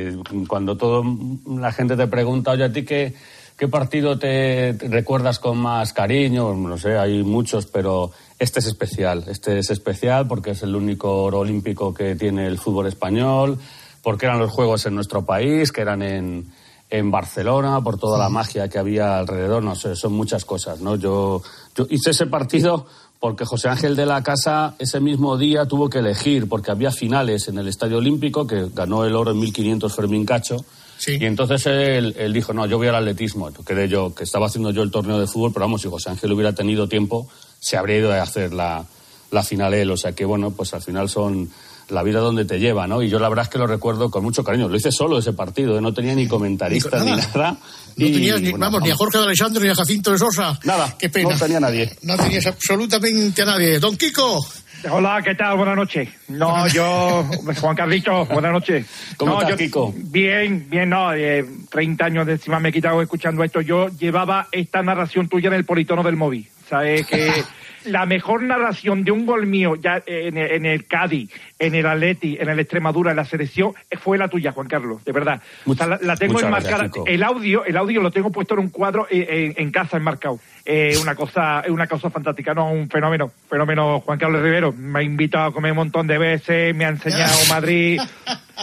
[0.48, 1.04] Cuando todo
[1.46, 3.12] la gente te pregunta, oye, ¿a ti qué,
[3.58, 6.54] qué partido te te recuerdas con más cariño?
[6.54, 9.24] No sé, hay muchos, pero este es especial.
[9.28, 13.58] Este es especial porque es el único oro olímpico que tiene el fútbol español,
[14.02, 16.50] porque eran los Juegos en nuestro país, que eran en,
[16.88, 20.96] en Barcelona, por toda la magia que había alrededor, no sé, son muchas cosas, ¿no?
[20.96, 21.42] Yo,
[21.76, 22.86] yo hice ese partido
[23.20, 27.48] porque José Ángel de la Casa ese mismo día tuvo que elegir, porque había finales
[27.48, 30.64] en el Estadio Olímpico, que ganó el oro en 1500 Fermín Cacho,
[31.06, 34.70] y entonces él, él dijo, no, yo voy al atletismo, quedé yo, que estaba haciendo
[34.70, 37.28] yo el torneo de fútbol, pero vamos, si José Ángel hubiera tenido tiempo,
[37.58, 38.84] se habría ido a hacer la,
[39.30, 41.50] la final él, o sea que bueno, pues al final son
[41.90, 43.02] la vida donde te lleva, ¿no?
[43.02, 44.68] Y yo la verdad es que lo recuerdo con mucho cariño.
[44.68, 45.80] Lo hice solo ese partido, ¿eh?
[45.80, 47.56] no tenía ni comentarista Ni- ni nada.
[47.96, 50.18] No Y, tenías ni, bueno, vamos, ni a Jorge de Alessandro ni a Jacinto de
[50.18, 50.58] Sosa.
[50.64, 51.30] Nada, Qué pena.
[51.30, 51.90] no tenía nadie.
[52.02, 53.78] No tenías absolutamente a nadie.
[53.78, 54.44] Don Kiko.
[54.90, 55.58] Hola, ¿qué tal?
[55.58, 56.08] Buenas noches.
[56.28, 57.28] No, yo,
[57.60, 58.86] Juan Carlito, buenas noches.
[59.18, 59.92] ¿Cómo no, estás, yo- Kiko?
[59.94, 63.60] Bien, bien, no, eh, 30 años de encima me he quitado escuchando esto.
[63.60, 66.48] Yo llevaba esta narración tuya en el politono del móvil.
[66.70, 67.04] ¿Sabes?
[67.06, 67.30] Que
[67.84, 71.86] la mejor narración de un gol mío ya en el, en el Cádiz, en el
[71.86, 75.40] Atleti, en el Extremadura, en la selección, fue la tuya, Juan Carlos, de verdad.
[75.66, 76.84] O sea, la, la tengo enmarcada.
[76.84, 79.96] gracias, el audio, el audio lo tengo puesto en un cuadro eh, en, en casa
[79.96, 80.38] enmarcado.
[80.64, 84.00] Eh, una cosa, es una cosa fantástica, no, un fenómeno, fenómeno.
[84.00, 87.34] Juan Carlos Rivero me ha invitado a comer un montón de veces, me ha enseñado
[87.48, 88.00] Madrid.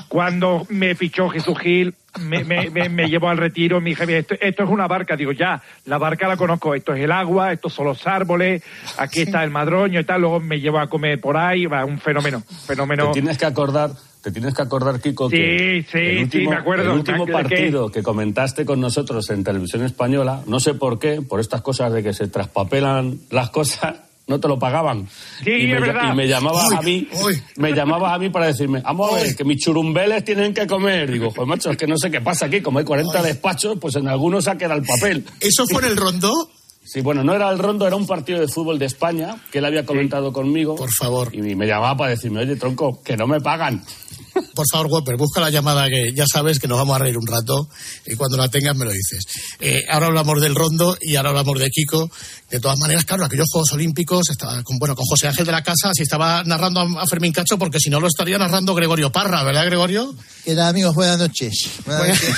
[0.08, 4.20] Cuando me fichó Jesús Gil, me, me, me, me llevó al retiro, me dije, "Mira,
[4.20, 5.16] esto, esto es una barca.
[5.16, 8.64] Digo, ya, la barca la conozco, esto es el agua, estos son los árboles,
[8.98, 10.22] aquí está el madroño y tal.
[10.22, 13.08] Luego me llevó a comer por ahí, va, un fenómeno, fenómeno.
[13.08, 13.92] Te tienes que acordar,
[14.24, 16.84] te tienes que acordar, Kiko, Sí, que sí, el sí, último, me acuerdo.
[16.92, 21.40] el último partido que comentaste con nosotros en televisión española, no sé por qué, por
[21.40, 23.96] estas cosas de que se traspapelan las cosas,
[24.28, 25.08] no te lo pagaban.
[25.44, 27.08] Sí, y, me, y llamabas Uy, a mí,
[27.56, 31.12] me llamabas a mí para decirme, vamos a ver, que mis churumbeles tienen que comer.
[31.12, 33.96] Digo, pues macho, es que no sé qué pasa aquí, como hay 40 despachos, pues
[33.96, 35.26] en algunos se ha quedado el papel.
[35.40, 36.50] ¿Eso fue en el rondó?
[36.84, 39.66] Sí, bueno, no era el rondo, era un partido de fútbol de España que él
[39.66, 40.76] había comentado conmigo.
[40.76, 41.34] Por favor.
[41.34, 43.84] Y me llamaba para decirme, oye, tronco, que no me pagan.
[44.54, 47.28] Por favor, Whopper, busca la llamada que ya sabes que nos vamos a reír un
[47.28, 47.70] rato
[48.06, 49.26] y cuando la tengas me lo dices.
[49.60, 52.10] Eh, ahora hablamos del rondo y ahora hablamos de Kiko.
[52.50, 55.64] De todas maneras, claro, aquellos Juegos Olímpicos estaba con, bueno, con José Ángel de la
[55.64, 59.12] Casa, si estaba narrando a, a Fermín Cacho, porque si no lo estaría narrando Gregorio
[59.12, 60.16] Parra, ¿verdad, Gregorio?
[60.46, 60.96] ¿Qué tal, amigos?
[60.96, 61.70] Buenas noches.
[61.86, 62.36] Buenas noches.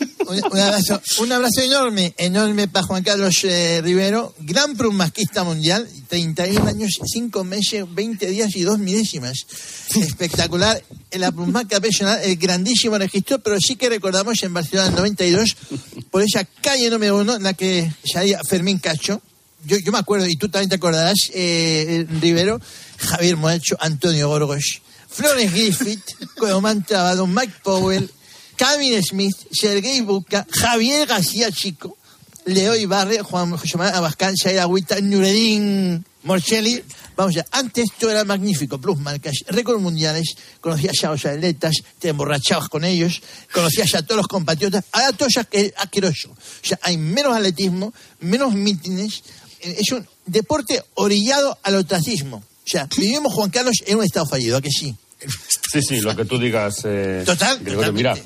[0.30, 6.68] Un, abrazo, un abrazo enorme, enorme para Juan Carlos eh, Rivero, gran prunmasquista mundial, 31
[6.68, 9.46] años, 5 meses, 20 días y 2 milésimas.
[9.96, 10.82] Espectacular.
[11.12, 15.56] La prunmasca personal, el grandísimo registro, pero sí que recordamos en Barcelona en 92,
[16.12, 19.20] por esa calle número uno en la que salía Fermín Cacho.
[19.64, 22.60] Yo, yo me acuerdo, y tú también te acordarás, eh, Rivero,
[22.98, 26.04] Javier Moacho, Antonio Gorgos, Flores Griffith,
[26.38, 28.08] Comán Trabado, Mike Powell,
[28.60, 31.96] Calvin Smith, Sergei Buca, Javier García Chico,
[32.44, 36.82] Leo Ibarre, Juan José Abascal, Saira Agüita, Nuredín Morcelli.
[37.16, 42.08] Vamos ya, antes todo era magnífico, plus marcas, récords mundiales, conocías a los atletas, te
[42.10, 46.30] emborrachabas con ellos, conocías a todos los compatriotas, ahora todo es aqu- asqueroso.
[46.30, 49.22] O sea, hay menos atletismo, menos mítines,
[49.60, 52.36] es un deporte orillado al ostracismo.
[52.38, 54.94] O sea, vivimos, Juan Carlos, en un estado fallido, ¿a que sí?
[55.72, 56.82] Sí, sí, lo que tú digas.
[56.84, 58.16] eh, Total, Gregorio, mira,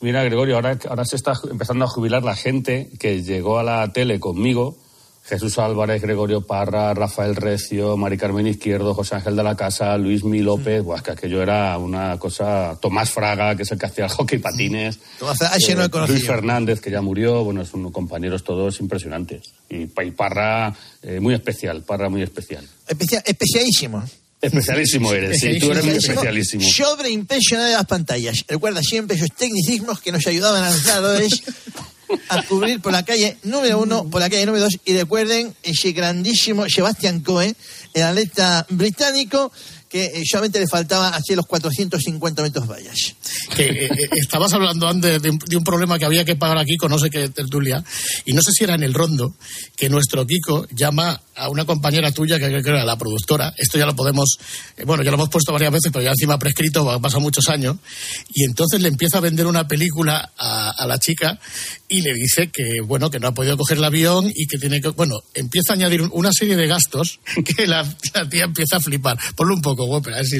[0.00, 3.92] mira, Gregorio, ahora, ahora se está empezando a jubilar la gente que llegó a la
[3.92, 4.76] tele conmigo.
[5.22, 10.24] Jesús Álvarez, Gregorio Parra, Rafael Recio, Mari Carmen Izquierdo, José Ángel de la Casa, Luis
[10.24, 10.82] Mi López.
[10.82, 12.76] Buah, es que aquello era una cosa.
[12.80, 14.98] Tomás Fraga, que es el que hacía el hockey patines.
[15.18, 16.06] Tomás Fraga, ese no.
[16.06, 17.44] Luis Fernández, que ya murió.
[17.44, 19.42] Bueno, son compañeros todos impresionantes.
[19.68, 21.82] Y, y Parra, eh, muy especial.
[21.82, 22.66] Parra, muy especial.
[22.88, 24.02] Especia- especialísimo.
[24.40, 26.62] Especialísimo eres, sí, tú eres muy especialísimo.
[26.66, 28.44] Sobreimpresionado de las pantallas.
[28.48, 31.42] Recuerda siempre esos tecnicismos que nos ayudaban a los nadadores
[32.28, 34.78] a cubrir por la calle número uno, por la calle número dos.
[34.84, 37.54] Y recuerden ese grandísimo Sebastian Coe,
[37.92, 39.52] el atleta británico,
[39.90, 42.96] que eh, solamente le faltaba hacer los 450 metros vallas.
[43.58, 46.98] eh, eh, estabas hablando antes de un, problema que había que pagar aquí con no
[46.98, 47.84] sé qué tertulia,
[48.24, 49.34] y no sé si era en el rondo,
[49.76, 53.78] que nuestro Kiko llama a una compañera tuya, que creo que era la productora, esto
[53.78, 54.38] ya lo podemos,
[54.76, 57.76] eh, bueno, ya lo hemos puesto varias veces, pero ya encima prescrito, pasado muchos años,
[58.32, 61.38] y entonces le empieza a vender una película a, la chica
[61.88, 64.80] y le dice que, bueno, que no ha podido coger el avión y que tiene
[64.80, 67.20] que, bueno, empieza a añadir un- una serie de gastos
[67.56, 67.82] que la,
[68.14, 69.18] la tía empieza a flipar.
[69.36, 70.38] Ponlo un poco, Whopper, a ver si...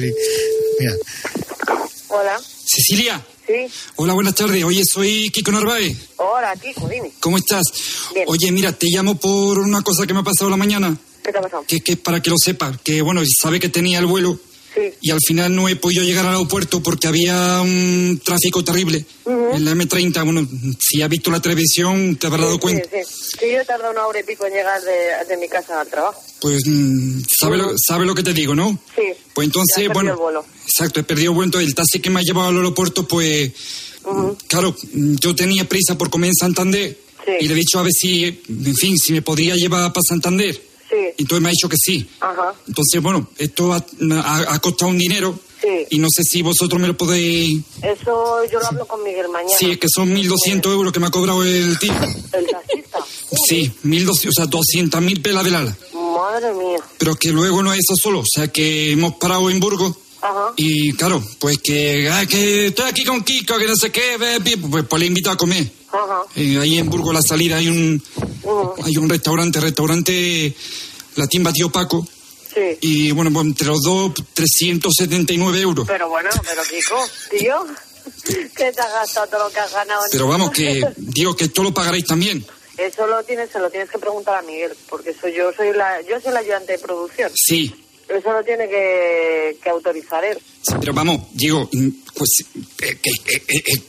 [0.79, 0.93] Mira.
[2.09, 2.39] Hola.
[2.65, 3.25] Cecilia.
[3.47, 3.53] Sí.
[3.95, 4.63] Hola, buenas tardes.
[4.63, 5.97] Oye, soy Kiko Narváez.
[6.17, 7.11] Hola, Kiko, dime.
[7.19, 7.63] ¿Cómo estás?
[8.13, 8.25] Bien.
[8.27, 10.97] Oye, mira, te llamo por una cosa que me ha pasado la mañana.
[11.23, 11.63] ¿Qué te ha pasado?
[11.67, 12.79] Que, que para que lo sepas.
[12.81, 14.39] Que, bueno, sabe que tenía el vuelo.
[14.73, 14.81] Sí.
[15.01, 19.05] Y al final no he podido llegar al aeropuerto porque había un tráfico terrible.
[19.25, 20.47] En la M30, bueno,
[20.79, 22.87] si has visto la televisión te habrás dado cuenta.
[22.89, 23.37] Sí, sí.
[23.39, 25.87] Sí, yo he tardado una hora y pico en llegar de, de mi casa al
[25.87, 26.21] trabajo.
[26.39, 28.79] Pues, mm, ¿sabe lo, sabe lo que te digo, no?
[28.95, 29.03] Sí.
[29.33, 30.45] Pues entonces, Ya bueno, el vuelo.
[30.65, 31.59] exacto, he perdido el vuelo.
[31.59, 33.51] El taxi que me ha llevado al aeropuerto, pues,
[34.47, 36.97] claro, yo tenía prisa por comer en Santander
[37.39, 40.70] y le he dicho a ver si, en fin, si me podría llevar para Santander.
[40.91, 40.97] Sí.
[41.17, 42.05] Y entonces me ha dicho que sí.
[42.19, 42.53] Ajá.
[42.67, 45.67] Entonces, bueno, esto ha, ha- ha costado un dinero Sí.
[45.91, 47.61] y no sé si vosotros me lo podéis...
[47.83, 49.55] Eso yo lo hablo con Miguel mañana.
[49.57, 51.93] Sí, es que son 1.200 euros que me ha cobrado el tío.
[52.33, 52.97] El taxista.
[53.47, 55.77] Sí, 1.200, o sea, 200.000 pelas del ala.
[55.93, 56.79] Madre mía.
[56.97, 60.51] Pero que luego no es eso solo, o sea, que hemos parado en Burgos Ajá.
[60.57, 64.39] y claro, pues que, ah, que estoy aquí con Kiko, que no sé qué, ve,
[64.69, 65.71] pues, pues le he invitado a comer.
[66.35, 68.01] Eh, ahí en Burgos, la salida, hay un,
[68.83, 70.55] hay un restaurante, restaurante
[71.15, 72.07] La Timba Tío Paco.
[72.53, 72.77] Sí.
[72.81, 75.87] Y bueno, pues, entre los dos, 379 euros.
[75.87, 76.97] Pero bueno, pero Kiko,
[77.29, 77.65] tío,
[78.55, 80.01] que te has gastado todo lo que has ganado.
[80.11, 82.45] Pero vamos, que digo que esto lo pagaréis también.
[82.77, 86.01] Eso lo tienes, se lo tienes que preguntar a Miguel, porque soy yo soy la,
[86.01, 87.31] yo soy la ayudante de producción.
[87.35, 87.73] Sí,
[88.09, 90.37] Eso lo tiene que, que autorizar él.
[90.61, 91.69] sí, pero vamos, digo,
[92.15, 92.29] pues
[92.81, 93.81] eh, que, eh,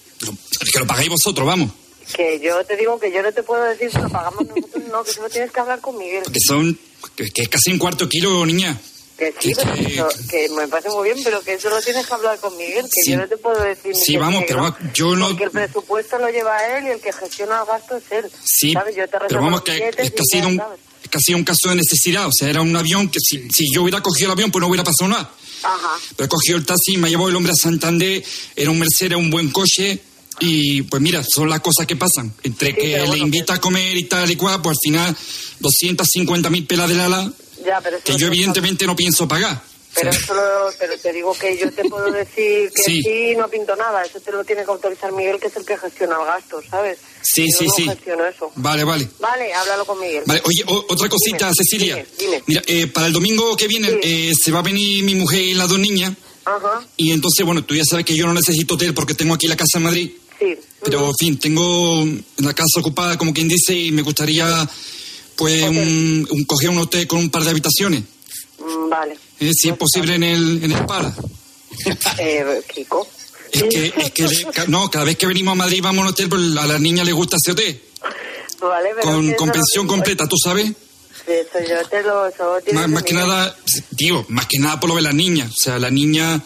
[0.73, 1.71] que lo pagáis vosotros, vamos.
[2.15, 5.03] Que yo te digo que yo no te puedo decir si lo pagamos nosotros, no,
[5.05, 6.23] que eso lo tienes que hablar con Miguel.
[6.25, 6.79] Que son,
[7.17, 8.79] que, que es casi un cuarto kilo, niña.
[9.19, 12.07] Que sí, pero que, eso- que me parece muy bien, pero que eso lo tienes
[12.07, 13.13] que hablar con Miguel, que Sí.
[13.13, 13.95] yo no te puedo decir.
[13.95, 16.87] Sí, que vamos, que pero no- va- yo no- Porque el presupuesto lo lleva él
[16.87, 18.31] y el que gestiona el gasto es él.
[18.45, 18.97] Sí, ¿sabes?
[18.97, 20.63] Yo te pero vamos, los que, es que ha sido un,
[21.11, 22.27] que sido un caso de necesidad.
[22.27, 24.69] O sea, era un avión que si, si yo hubiera cogido el avión, pues no
[24.69, 25.31] hubiera pasado nada.
[25.63, 25.93] Ajá.
[26.17, 28.25] Pero he cogido el taxi, me ha llevado el hombre a Santander,
[28.57, 30.01] era un Mercedes, un buen coche.
[30.41, 32.33] Y pues mira, son las cosas que pasan.
[32.43, 35.17] Entre que le invita a comer y tal y cual, pues al final
[35.61, 37.33] 250 mil pelas del ala,
[37.65, 39.63] Ya, pero que yo evidentemente no pienso pagar.
[39.95, 43.03] Pero eso lo- pero te digo que yo te puedo decir que Sí.
[43.03, 43.35] sí.
[43.37, 44.03] no pinto nada.
[44.03, 46.99] Eso te lo tiene que autorizar Miguel, que es el que gestiona el gasto, ¿sabes?
[47.23, 47.85] Sí, Yo sí, no sí.
[47.85, 48.51] gestiono eso.
[48.57, 49.07] Vale, vale.
[49.21, 50.23] Vale, háblalo con Miguel.
[50.27, 51.95] Vale, oye, o- otra cosita, Dime, Cecilia.
[51.97, 52.43] dime, dime.
[52.47, 55.53] Mira, eh, para el domingo que viene eh, se va a venir mi mujer y
[55.55, 56.13] las dos niñas.
[56.45, 59.47] Ajá, Y entonces, bueno, tú ya sabes que yo no necesito hotel porque tengo aquí
[59.47, 60.11] la casa en Madrid.
[60.43, 60.57] Sí.
[60.85, 62.05] Pero, en fin, tengo
[62.39, 64.69] la casa ocupada, como quien dice, y me gustaría,
[65.37, 68.03] pues, un, un- coger un hotel con un par de habitaciones.
[68.59, 69.17] Mm, Vale.
[69.41, 71.15] Eh, si es posible en el, en el Pala.
[72.19, 73.07] Eh, Kiko.
[73.53, 76.29] Es que, es que, no, cada vez que venimos a Madrid vamos a un hotel,
[76.31, 77.83] pues a las niñas les gusta ese hotel.
[78.63, 80.69] Vale, pero Con, con pensión no- completa, ¿tú sabes?
[80.69, 82.27] Sí, eso yo te lo...
[82.29, 83.55] Eso Más, más que nada,
[83.91, 85.51] digo, más que nada por lo de las niñas.
[85.53, 86.41] O sea, a las niñas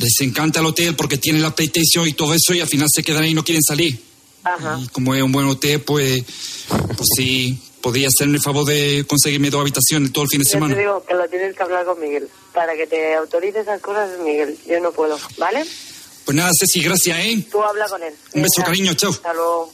[0.00, 3.02] les encanta el hotel porque tienen la PlayStation y todo eso y al final se
[3.02, 4.00] quedan ahí y no quieren salir.
[4.42, 4.78] Ajá.
[4.82, 6.22] Y como es un buen hotel, pues,
[6.68, 10.50] pues sí, podría hacerme el favor de conseguirme dos habitaciones todo el fin de Yo
[10.50, 10.74] semana.
[10.74, 12.28] te digo que lo tienes que hablar con Miguel.
[12.54, 14.56] Para que te autorice esas cosas Miguel.
[14.66, 15.64] Yo no puedo, ¿vale?
[16.24, 17.46] Pues nada, Ceci, gracias, ¿eh?
[17.50, 18.14] Tú habla con él.
[18.32, 19.10] Un beso, cariño, chao.
[19.10, 19.72] Hasta luego.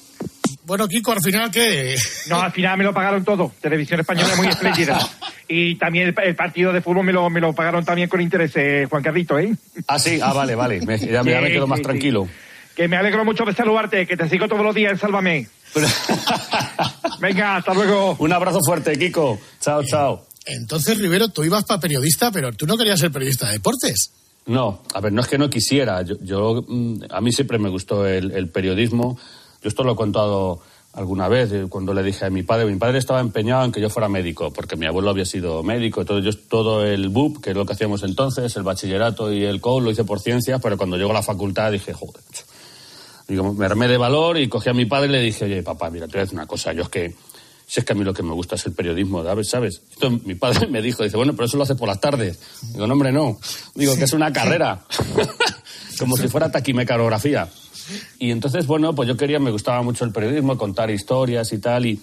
[0.65, 1.97] Bueno, Kiko, al final, ¿qué?
[2.29, 3.53] No, al final me lo pagaron todo.
[3.61, 4.99] Televisión Española muy espléndida.
[5.49, 8.51] Y también el, el partido de fútbol me lo, me lo pagaron también con interés,
[8.57, 9.55] eh, Juan Carlito, ¿eh?
[9.87, 10.81] Ah, sí, ah, vale, vale.
[10.85, 11.85] Me- ya, me- ya me Sí, quedo más sí, sí.
[11.85, 12.29] tranquilo.
[12.75, 15.47] Que me alegro mucho de saludarte, que te sigo todos los días en Sálvame.
[17.21, 18.17] Venga, hasta luego.
[18.19, 19.39] Un abrazo fuerte, Kiko.
[19.61, 20.27] Chao, chao.
[20.47, 24.13] Entonces, Rivero, tú ibas para periodista, pero tú no querías ser periodista de deportes.
[24.47, 26.03] No, a ver, no es que no quisiera.
[26.03, 29.19] Yo, yo, mm, a mí siempre me gustó el, el periodismo.
[29.67, 30.61] Yo esto lo he contado
[30.93, 32.67] alguna vez eh, cuando le dije a mi padre.
[32.67, 36.03] Mi padre estaba empeñado en que yo fuera médico, porque mi abuelo había sido médico.
[36.03, 39.61] Entonces, yo todo el BUP, que es lo que hacíamos entonces, el bachillerato y el
[39.61, 42.23] COU, lo hice por ciencias, pero cuando llegó a la facultad dije, joder.
[42.29, 42.45] macho".
[43.27, 45.91] Digo, me armé de valor y cogí a mi padre y le dije, oye, papá,
[45.91, 46.73] mira, te voy a decir una cosa.
[46.73, 47.17] Yo es que
[47.67, 49.49] si es que a mí lo que me gusta es el periodismo, ¿sabes?
[49.51, 49.83] ¿sabes?
[49.95, 52.39] Entonces, mi padre me dijo, dice, bueno, pero eso lo hace por las tardes.
[52.73, 53.37] Digo, no, hombre, no.
[53.75, 54.85] Digo, que es una carrera.
[55.99, 57.49] Como si fuera taquimecanografía.
[58.19, 61.87] Y entonces, bueno, pues yo quería, me gustaba mucho el periodismo, contar historias y tal.
[61.87, 62.01] Y,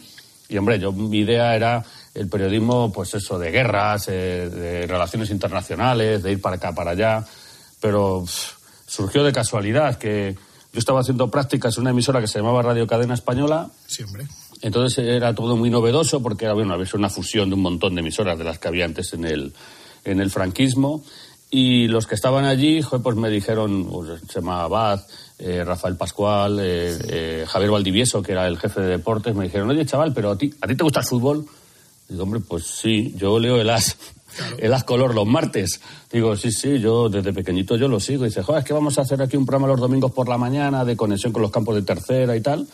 [0.49, 5.29] y hombre, yo, mi idea era el periodismo, pues eso, de guerras, eh, de relaciones
[5.29, 7.25] internacionales, de ir para acá, para allá.
[7.79, 8.53] Pero pff,
[8.85, 10.35] surgió de casualidad que
[10.71, 13.69] yo estaba haciendo prácticas en una emisora que se llamaba Radio Cadena Española.
[13.85, 14.27] Sí, hombre.
[14.61, 18.01] Entonces era todo muy novedoso porque era bueno, había una fusión de un montón de
[18.01, 19.53] emisoras de las que había antes en el,
[20.05, 21.03] en el franquismo.
[21.51, 25.05] Y los que estaban allí, pues me dijeron, pues, Chema Abad,
[25.45, 29.69] eh, Rafael Pascual, eh, eh, Javier Valdivieso, que era el jefe de deportes, me dijeron,
[29.69, 31.45] oye, chaval, pero a ti, ¿a ti te gusta el fútbol?
[32.07, 33.97] Digo, hombre, pues sí, yo leo el As,
[34.57, 35.81] el As Color los martes.
[36.09, 38.23] Digo, sí, sí, yo desde pequeñito yo lo sigo.
[38.23, 40.37] Y dice, joder, es que vamos a hacer aquí un programa los domingos por la
[40.37, 42.65] mañana de conexión con los campos de tercera y tal.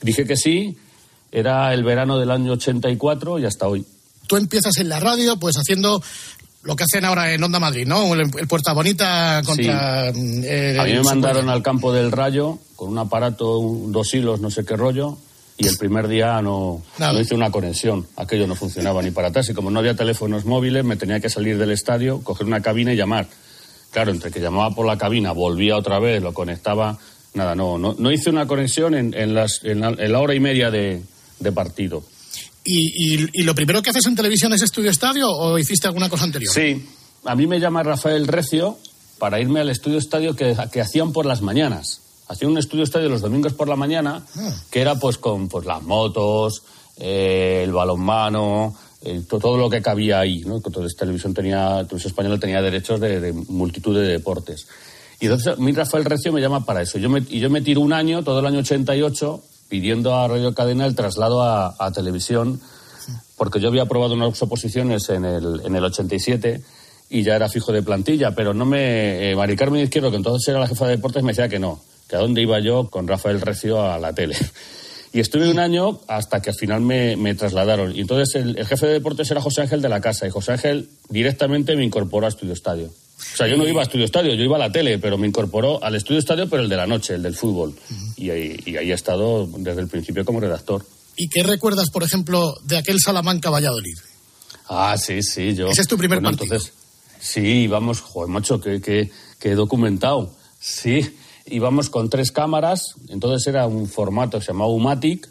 [0.00, 0.78] Dije que sí,
[1.30, 3.84] era el verano del año 84 y hasta hoy.
[4.26, 6.02] Tú empiezas en la radio, pues haciendo
[6.64, 8.14] lo que hacen ahora en Onda Madrid, ¿no?
[8.14, 10.08] El, el Puerta Bonita contra...
[10.08, 14.40] eh, A mí me mandaron al campo del Rayo con un aparato, un- dos hilos,
[14.40, 15.16] no sé qué rollo,
[15.56, 18.06] y el primer día no, no hice una conexión.
[18.16, 19.48] Aquello no funcionaba ni para atrás.
[19.50, 22.92] Y como no había teléfonos móviles, me tenía que salir del estadio, coger una cabina
[22.92, 23.28] y llamar.
[23.92, 26.98] Claro, entre que llamaba por la cabina, volvía otra vez, lo conectaba.
[27.34, 30.34] Nada, no, no, no hice una conexión en, en las, en, la, en la hora
[30.34, 31.02] y media de,
[31.38, 32.02] de partido.
[32.64, 36.08] Y, y- y lo primero que haces en televisión es Estudio Estadio o hiciste alguna
[36.08, 36.52] cosa anterior?
[36.52, 36.84] Sí,
[37.24, 38.78] a mí me llama Rafael Recio
[39.18, 42.00] para irme al estudio estadio que, que hacían por las mañanas.
[42.28, 44.22] Hacían un estudio estadio los domingos por la mañana
[44.70, 46.62] que era pues con pues, las motos,
[46.96, 50.40] eh, el balonmano, eh, to- todo lo que cabía ahí.
[50.46, 50.56] ¿no?
[50.56, 54.66] Entonces Televisión, tenía, Televisión Española tenía derechos de, de multitud de deportes.
[55.20, 56.98] Y entonces mí Rafael Recio me llama para eso.
[56.98, 59.42] Yo me, y yo me tiro un año, todo el año 88,
[59.74, 62.60] pidiendo a Radio Cadena el traslado a, televisión
[63.36, 66.62] porque yo había aprobado unas oposiciones en el, en el 87
[67.10, 69.32] y ya era fijo de plantilla, pero no me...
[69.32, 72.14] Eh, Mari Izquierdo, que entonces era la jefa de deportes, me decía que no, que
[72.14, 74.36] a dónde iba yo con Rafael Recio a la tele.
[75.12, 77.96] Y estuve un año hasta que al final me, me trasladaron.
[77.96, 80.52] Y entonces el, el jefe de deportes era José Ángel de la Casa y José
[80.52, 82.90] Ángel directamente me incorporó a Estudio Estadio.
[83.32, 85.26] O sea, yo no iba a Estudio Estadio, yo iba a la tele, pero me
[85.26, 87.74] incorporó al Estudio Estadio, pero el de la noche, el del fútbol.
[88.16, 90.84] y, ahí, y ahí he estado desde el principio como redactor.
[91.16, 93.98] ¿Y qué recuerdas, por ejemplo, de aquel Salamanca-Valladolid?
[94.68, 95.68] Ah, sí, sí, yo.
[95.68, 96.54] Ese es tu primer Bueno, partido.
[96.56, 96.74] Entonces,
[97.20, 100.30] Sí, íbamos, joder, macho, que, que, que he documentado.
[100.60, 101.16] Sí,
[101.46, 105.26] íbamos con tres cámaras, entonces era un formato que se llamaba Umatic,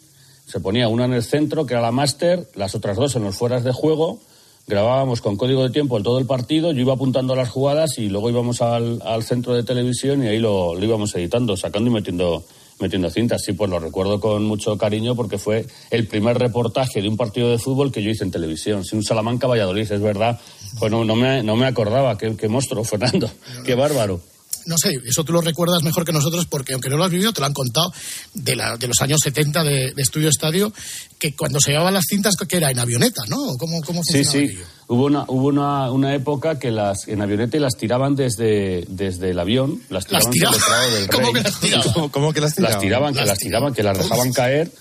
[0.47, 3.35] se ponía una en el centro, que era la máster, las otras dos en los
[3.35, 4.19] fueras de juego,
[4.67, 8.29] grabábamos con código de tiempo todo el partido, yo iba apuntando las jugadas y luego
[8.29, 12.43] íbamos al, centro de televisión y ahí lo, íbamos editando, sacando y metiendo,
[12.79, 13.43] metiendo cintas.
[13.43, 17.49] Sí, pues lo recuerdo con mucho cariño porque fue el primer reportaje de un partido
[17.49, 18.83] de fútbol que yo hice en televisión.
[18.83, 20.39] Sí, un Salamanca Valladolid, es verdad.
[20.79, 23.29] Pues no, no, me, no me acordaba, qué, qué monstruo, Fernando,
[23.65, 24.32] qué bárbaro.
[24.65, 27.33] No sé, eso tú lo recuerdas mejor que nosotros porque aunque no lo has vivido,
[27.33, 27.93] te lo han contado
[28.33, 30.73] de, la, de los años 70 de, de Estudio Estadio,
[31.19, 33.55] que cuando se llevaban las cintas, que era en avioneta, ¿no?
[33.57, 34.57] ¿Cómo, cómo Sí, sí.
[34.87, 39.29] Hubo una, hubo una, una época que las en avioneta y las tiraban desde, desde
[39.29, 41.07] el avión, las tiraban sobre Prado del Rey.
[41.11, 41.93] ¿Cómo que las tiraban?
[41.93, 42.73] ¿Cómo, cómo que las tiraban?
[42.73, 44.71] Las tiraban, que las tiraban, que las dejaban caer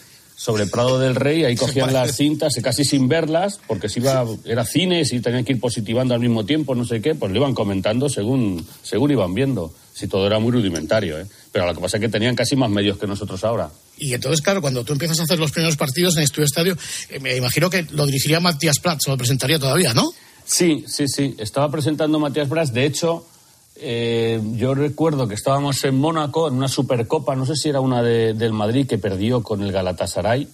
[0.42, 4.64] sobre Prado del Rey, ahí cogían las cintas, casi sin verlas, porque si iba, era
[4.64, 7.54] cine, si tenían que ir positivando al mismo tiempo, no sé qué, pues lo iban
[7.54, 9.72] comentando según, según iban viendo.
[9.94, 11.26] Si todo era muy rudimentario, ¿eh?
[11.52, 13.70] Pero lo que pasa es que tenían casi más medios que nosotros ahora.
[13.98, 16.76] Y entonces, claro, cuando tú empiezas a hacer los primeros partidos en Estudio Estadio,
[17.10, 20.12] eh, me imagino que lo dirigiría Matías Prats, lo presentaría todavía, ¿no?
[20.44, 21.36] Sí, sí, sí.
[21.38, 22.72] Estaba presentando Matías Bras.
[22.72, 23.26] De hecho,
[23.76, 28.02] eh, yo recuerdo que estábamos en Mónaco en una Supercopa, no sé si era una
[28.02, 30.46] de- del Madrid que perdió con el Galatasaray,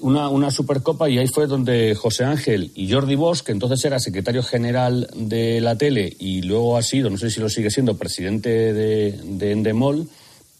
[0.00, 3.98] una, una Supercopa y ahí fue donde José Ángel y Jordi Bosch, que entonces era
[3.98, 7.96] secretario general de la tele y luego ha sido, no sé si lo sigue siendo,
[7.96, 10.08] presidente de, de Endemol,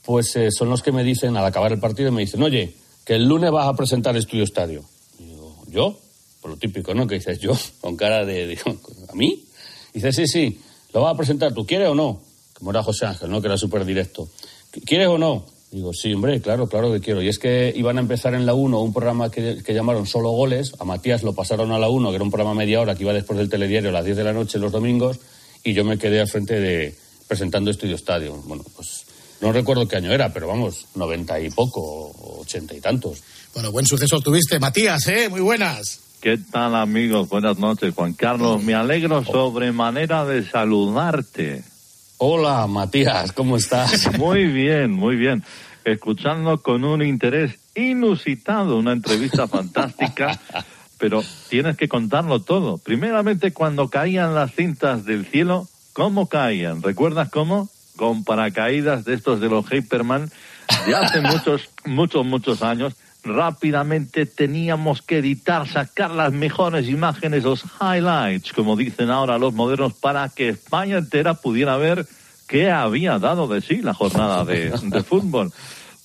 [0.05, 2.75] pues eh, son los que me dicen, al acabar el partido, me dicen, oye,
[3.05, 4.83] que el lunes vas a presentar Estudio Estadio.
[5.21, 5.97] Y digo, ¿yo?
[6.43, 7.07] Por lo típico, ¿no?
[7.07, 8.77] Que dices yo, con cara de, digo,
[9.09, 9.45] ¿a mí?
[9.95, 10.61] Dice, sí, sí,
[10.99, 12.21] lo vas a presentar, ¿tú quieres o no?
[12.55, 13.41] Como era José Ángel, ¿no?
[13.41, 14.29] Que era súper directo.
[14.85, 15.47] ¿Quieres o no?
[15.71, 17.23] Digo, sí, hombre, claro, claro que quiero.
[17.23, 20.31] Y es que iban a empezar en la 1 un programa que, que llamaron Solo
[20.31, 20.73] Goles.
[20.81, 23.13] A Matías lo pasaron a la 1, que era un programa media hora que iba
[23.13, 25.21] después del telediario a las 10 de la noche los domingos.
[25.63, 26.97] Y yo me quedé al frente de
[27.29, 28.35] presentando Estudio Estadio.
[28.47, 29.05] Bueno, pues
[29.41, 33.23] no recuerdo qué año era, pero vamos, 90 y poco, o 80 y tantos.
[33.55, 34.59] Bueno, buen sucesor tuviste.
[34.59, 35.29] Matías, ¿eh?
[35.29, 36.08] Muy buenas.
[36.21, 37.29] ¿Qué tal amigos?
[37.29, 38.61] Buenas noches, Juan Carlos.
[38.65, 41.63] Me alegro sobremanera de saludarte.
[42.17, 44.13] Hola, Matías, ¿cómo estás?
[44.19, 45.45] Muy bien, muy bien.
[45.85, 50.41] Escuchando con un interés inusitado una entrevista fantástica,
[50.99, 52.79] pero tienes que contarlo todo.
[52.79, 56.83] Primeramente, cuando caían las cintas del cielo, ¿cómo caían?
[56.83, 57.69] ¿Recuerdas cómo?
[57.97, 60.29] Con paracaídas de estos de los Hyperman
[60.87, 62.97] de hace muchos, muchos, muchos años.
[63.25, 69.95] Rápidamente teníamos que editar, sacar las mejores imágenes, los highlights, como dicen ahora los modernos,
[69.95, 72.07] para que España entera pudiera ver
[72.47, 75.53] qué había dado de sí la jornada de, de fútbol.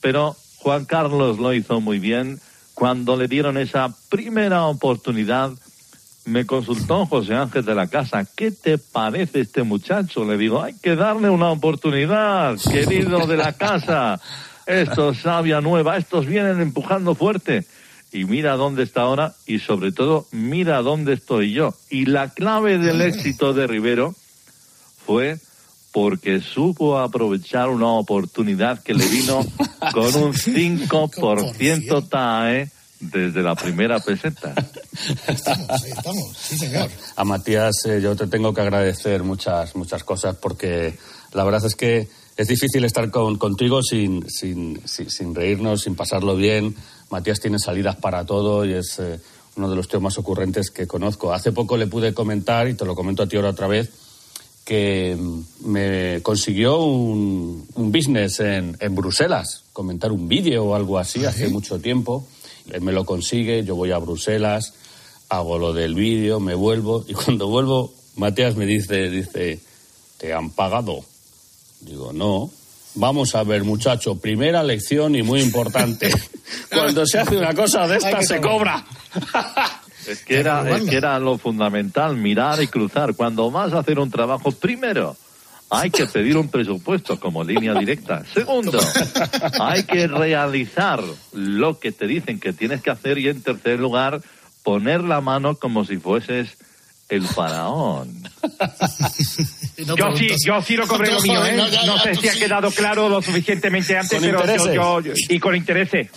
[0.01, 2.39] Pero Juan Carlos lo hizo muy bien.
[2.73, 5.51] Cuando le dieron esa primera oportunidad,
[6.25, 8.25] me consultó José Ángel de la Casa.
[8.35, 10.25] ¿Qué te parece este muchacho?
[10.25, 14.19] Le digo, hay que darle una oportunidad, querido de la Casa.
[14.65, 17.65] Esto es savia nueva, estos vienen empujando fuerte.
[18.11, 21.73] Y mira dónde está ahora y sobre todo mira dónde estoy yo.
[21.89, 24.13] Y la clave del éxito de Rivero
[25.05, 25.39] fue
[25.91, 29.45] porque supo aprovechar una oportunidad que le vino
[29.93, 34.53] con un 5% TAE desde la primera peseta.
[35.27, 36.89] Estamos, sí, señor.
[37.15, 40.97] A Matías eh, yo te tengo que agradecer muchas, muchas cosas porque
[41.33, 45.95] la verdad es que es difícil estar con, contigo sin, sin, sin, sin reírnos, sin
[45.95, 46.75] pasarlo bien.
[47.09, 49.19] Matías tiene salidas para todo y es eh,
[49.55, 51.31] uno de los tíos más ocurrentes que conozco.
[51.31, 53.91] Hace poco le pude comentar, y te lo comento a ti ahora otra vez,
[54.65, 60.97] que mm, me consiguió un, un business en, en Bruselas, comentar un vídeo o algo
[60.97, 62.25] así hace mucho tiempo.
[62.71, 64.73] Él me lo consigue, yo voy a Bruselas,
[65.29, 69.59] hago lo del vídeo, me vuelvo y cuando vuelvo, Matías me dice, dice,
[70.17, 71.03] ¿te han pagado?
[71.85, 72.49] Digo, no.
[72.95, 76.11] Vamos a ver, muchacho, primera lección y muy importante.
[76.71, 78.85] Cuando se hace una cosa de esta se cobra.
[80.07, 83.15] Es que, era, es que era lo fundamental, mirar y cruzar.
[83.15, 85.15] Cuando vas a hacer un trabajo, primero,
[85.69, 88.23] hay que pedir un presupuesto como línea directa.
[88.31, 88.79] Segundo,
[89.59, 93.17] hay que realizar lo que te dicen que tienes que hacer.
[93.17, 94.21] Y en tercer lugar,
[94.61, 96.57] poner la mano como si fueses
[97.15, 98.23] el faraón.
[99.77, 101.55] yo sí, yo sí lo cobré lo mío, ¿eh?
[101.85, 104.75] No, sé si ha quedado claro lo suficientemente antes, pero yo, intereses.
[104.75, 106.09] yo- yo- y con intereses.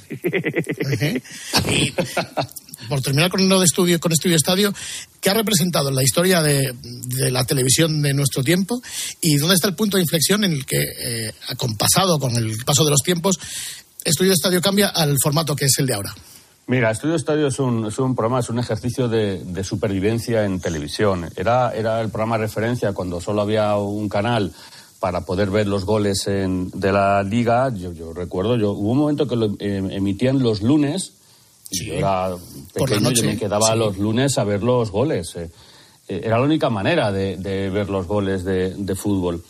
[2.88, 4.72] Por terminar con lo de estudio, con Estudio Estadio,
[5.20, 8.80] ¿qué ha representado en la historia de, de la televisión de nuestro tiempo?
[9.20, 12.84] ¿Y dónde está el punto de inflexión en el que, eh, acompasado con el paso
[12.84, 13.38] de los tiempos,
[14.04, 16.14] Estudio Estadio cambia al formato que es el de ahora?
[16.68, 20.58] Mira, Estudio Estadio es un, es un programa, es un ejercicio de, de supervivencia en
[20.60, 21.28] televisión.
[21.36, 24.52] Era, era el programa de referencia cuando solo había un canal
[24.98, 27.72] para poder ver los goles en- de la liga.
[27.72, 31.12] Yo, yo recuerdo, yo, hubo un momento que lo eh, emitían los lunes.
[31.70, 32.30] y yo era
[32.76, 33.78] Por la noche, yo me quedaba sí.
[33.78, 35.36] los lunes a ver los goles.
[35.36, 35.48] eh.
[36.08, 39.44] Eh, era la única manera de, de ver los goles de, de fútbol.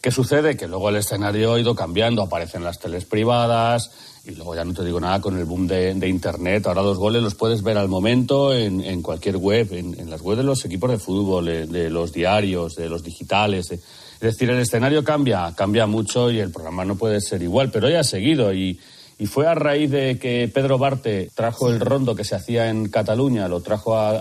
[0.00, 0.56] ¿Qué sucede?
[0.56, 3.90] Que luego el escenario ha ido cambiando, aparecen las teles privadas
[4.24, 6.66] y luego ya no te digo nada con el boom de, de Internet.
[6.66, 10.38] Ahora los goles los puedes ver al momento en, en cualquier web, en, las webs
[10.38, 13.68] de los equipos de fútbol, de, de los diarios, de los digitales.
[13.68, 17.72] de- es decir, el escenario cambia, cambia mucho y el programa no puede ser igual,
[17.72, 18.78] pero ya ha seguido y,
[19.18, 22.88] y fue a raíz de que Pedro Barte trajo el rondo que se hacía en
[22.88, 24.20] Cataluña, lo trajo a,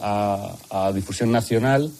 [0.71, 1.91] a- a difusión nacional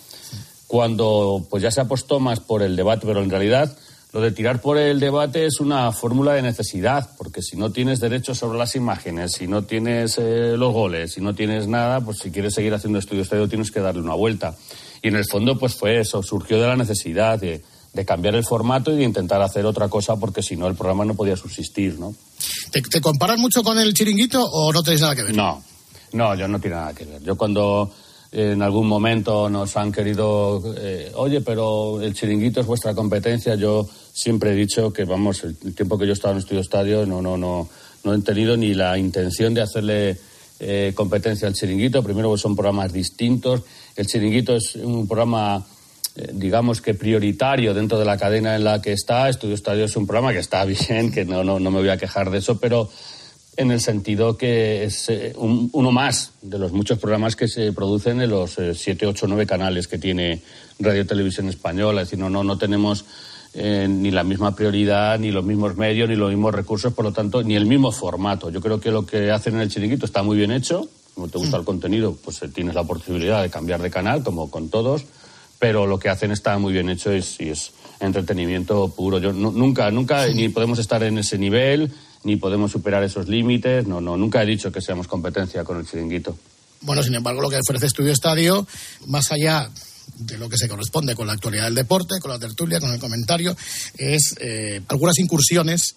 [0.65, 3.75] cuando pues ya se apostó más por el debate, pero en realidad
[4.13, 7.99] lo de tirar por el debate es una fórmula de necesidad, porque si no tienes
[8.01, 12.17] derechos sobre las imágenes, si no tienes eh, los goles, si no tienes nada, pues
[12.19, 14.55] si quieres seguir haciendo estudio estadio tienes que darle una vuelta.
[15.01, 17.61] Y en el fondo pues fue eso, surgió de la necesidad de,
[17.93, 21.05] de cambiar el formato y de intentar hacer otra cosa, porque si no el programa
[21.05, 22.13] no podía subsistir, ¿no?
[22.69, 25.35] ¿Te, te comparas mucho con el chiringuito o no tenéis nada que ver?
[25.35, 25.63] No,
[26.11, 27.23] no, yo no tiene nada que ver.
[27.23, 27.93] Yo cuando
[28.31, 33.87] en algún momento nos han querido, eh, oye, pero el chiringuito es vuestra competencia, yo
[34.13, 37.21] siempre he dicho que, vamos, el, tiempo que yo he estado en Estudio Estadio no,
[37.21, 37.67] no, no,
[38.03, 40.17] no he tenido ni la intención de hacerle
[40.59, 42.03] eh, competencia al chiringuito.
[42.03, 43.63] Primero, pues son programas distintos.
[43.95, 45.65] El chiringuito es un programa
[46.13, 49.29] eh, digamos que prioritario dentro de la cadena en la que está.
[49.29, 51.97] Estudio Estadio es un programa que está bien, que no, no, no me voy a
[51.97, 52.89] quejar de eso, pero
[53.61, 57.71] en el sentido que es eh, un- uno más de los muchos programas que se
[57.73, 60.41] producen en los eh, siete, ocho, nueve canales que tiene
[60.79, 62.01] Radio Televisión Española.
[62.01, 63.05] Es decir, no, no, no tenemos
[63.53, 67.11] eh, ni la misma prioridad, ni los mismos medios, ni los mismos recursos, por lo
[67.13, 68.49] tanto, ni el mismo formato.
[68.49, 70.87] Yo creo que lo que hacen en el chiringuito está muy bien hecho.
[71.13, 74.49] Como te gusta el contenido, pues eh, tienes la posibilidad de cambiar de canal, como
[74.51, 75.05] con todos
[75.59, 79.19] pero lo que hacen está muy bien hecho y es, y es entretenimiento puro.
[79.19, 81.91] Yo nu- nunca, nunca, ni podemos estar en ese nivel,
[82.23, 83.87] ni podemos superar esos límites.
[83.87, 86.37] No, no, nunca he dicho que seamos competencia con el chiringuito.
[86.81, 88.65] Bueno, sin embargo, lo que ofrece Estudio Estadio,
[89.07, 89.69] más allá
[90.17, 92.99] de lo que se corresponde con la actualidad del deporte, con la tertulia, con el
[92.99, 93.55] comentario,
[93.97, 95.95] es eh, algunas incursiones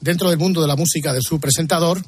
[0.00, 2.02] dentro del mundo de la música de su presentador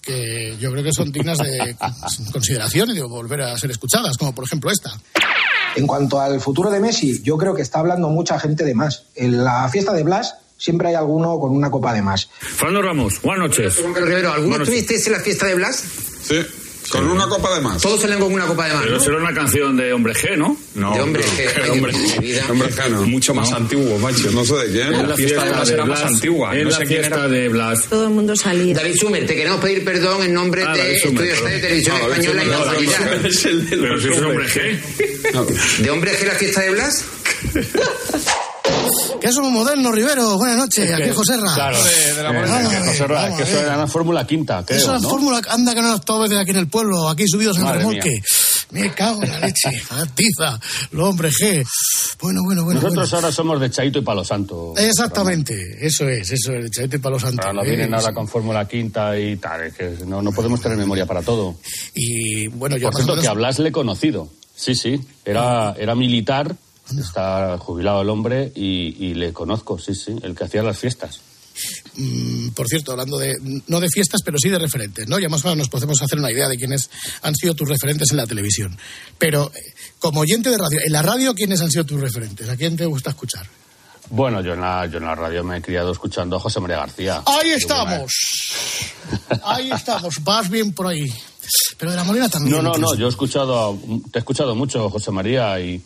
[0.00, 1.76] que yo creo que son dignas de
[2.32, 4.90] consideración y de volver a ser escuchadas, como por ejemplo esta.
[5.76, 9.04] En cuanto al futuro de Messi, yo creo que está hablando mucha gente de más.
[9.14, 12.28] En la fiesta de Blas siempre hay alguno con una copa de más.
[12.40, 13.76] Fernando Ramos, buenas noches.
[13.94, 15.82] Rivero, ¿alguno estuvisteis en la fiesta de Blas?
[16.24, 16.36] Sí,
[16.90, 17.82] con una copa de más.
[17.82, 18.82] Todos salen con una copa de más.
[18.82, 19.00] Pero ¿no?
[19.02, 20.56] será una canción de Hombre G, ¿no?
[20.74, 20.94] No.
[20.94, 21.22] De Hombre.
[21.22, 22.46] G, Hombre, de mi vida.
[22.48, 23.02] Hombre G, no.
[23.02, 23.56] Mucho más No.
[23.58, 24.30] antiguo, macho.
[24.30, 24.94] No sé de quién.
[24.94, 26.56] En la fiesta de Blas era más antigua.
[26.56, 27.28] En No la sé quién fiesta era.
[27.28, 27.82] de Blas.
[27.90, 28.74] Todo el mundo salía.
[28.74, 31.48] David Sumer, te queremos pedir perdón en nombre Ah, de David Sumer, Estudio perdón.
[31.52, 32.62] Estadio Televisión Ah, Española y la de
[33.22, 33.36] los
[33.80, 35.82] Pero si es Hombre G.
[35.82, 37.04] ¿De Hombre G la fiesta de Blas?
[39.20, 40.36] Que somos modernos, Rivero.
[40.36, 41.54] Buenas noches, aquí José Ra.
[41.54, 41.78] Claro,
[42.22, 45.08] Vamos a ver, José Ra, es que eso era una fórmula quinta, creo, Esa ¿no?
[45.08, 47.74] fórmula, anda que no nos tomes de aquí en el pueblo, aquí subidos en el
[47.74, 48.20] remolque.
[48.70, 50.60] Me cago en la leche, atiza,
[50.92, 51.66] lo hombre G.
[52.20, 52.80] Bueno, bueno, bueno.
[52.80, 53.16] Nosotros bueno.
[53.16, 54.74] ahora somos de Chaito y Palo Santo.
[54.76, 57.42] Exactamente, eso es, eso es, Chaito y Palo Santo.
[57.42, 58.14] Ahora no eh, vienen ahora sí.
[58.14, 61.56] con fórmula quinta y tal, es que no, no podemos tener memoria para todo.
[61.94, 64.28] Y bueno, yo Por cierto, que a Blas le he conocido.
[64.54, 65.00] Sí, sí.
[65.24, 66.54] Era, era militar,
[66.96, 70.16] está jubilado el hombre y, y le conozco, sí, sí.
[70.22, 71.20] El que hacía las fiestas.
[71.96, 73.34] Mm, por cierto, hablando de,
[73.66, 75.18] no de fiestas, pero sí de referentes, ¿no?
[75.18, 76.88] Ya más o menos nos podemos hacer una idea de quiénes
[77.22, 78.78] han sido tus referentes en la televisión.
[79.18, 79.58] Pero, eh,
[79.98, 82.48] como oyente de radio, en la radio, ¿quiénes han sido tus referentes?
[82.48, 83.46] ¿A quién te gusta escuchar?
[84.10, 86.76] Bueno, yo en la, yo en la radio me he criado escuchando a José María
[86.78, 87.22] García.
[87.26, 88.12] Ahí estamos.
[89.44, 90.22] Ahí estamos.
[90.22, 91.12] Vas bien por ahí.
[91.76, 92.56] Pero de la Molina también.
[92.56, 95.82] No, no, no, yo he escuchado, a- te he escuchado mucho, José María, y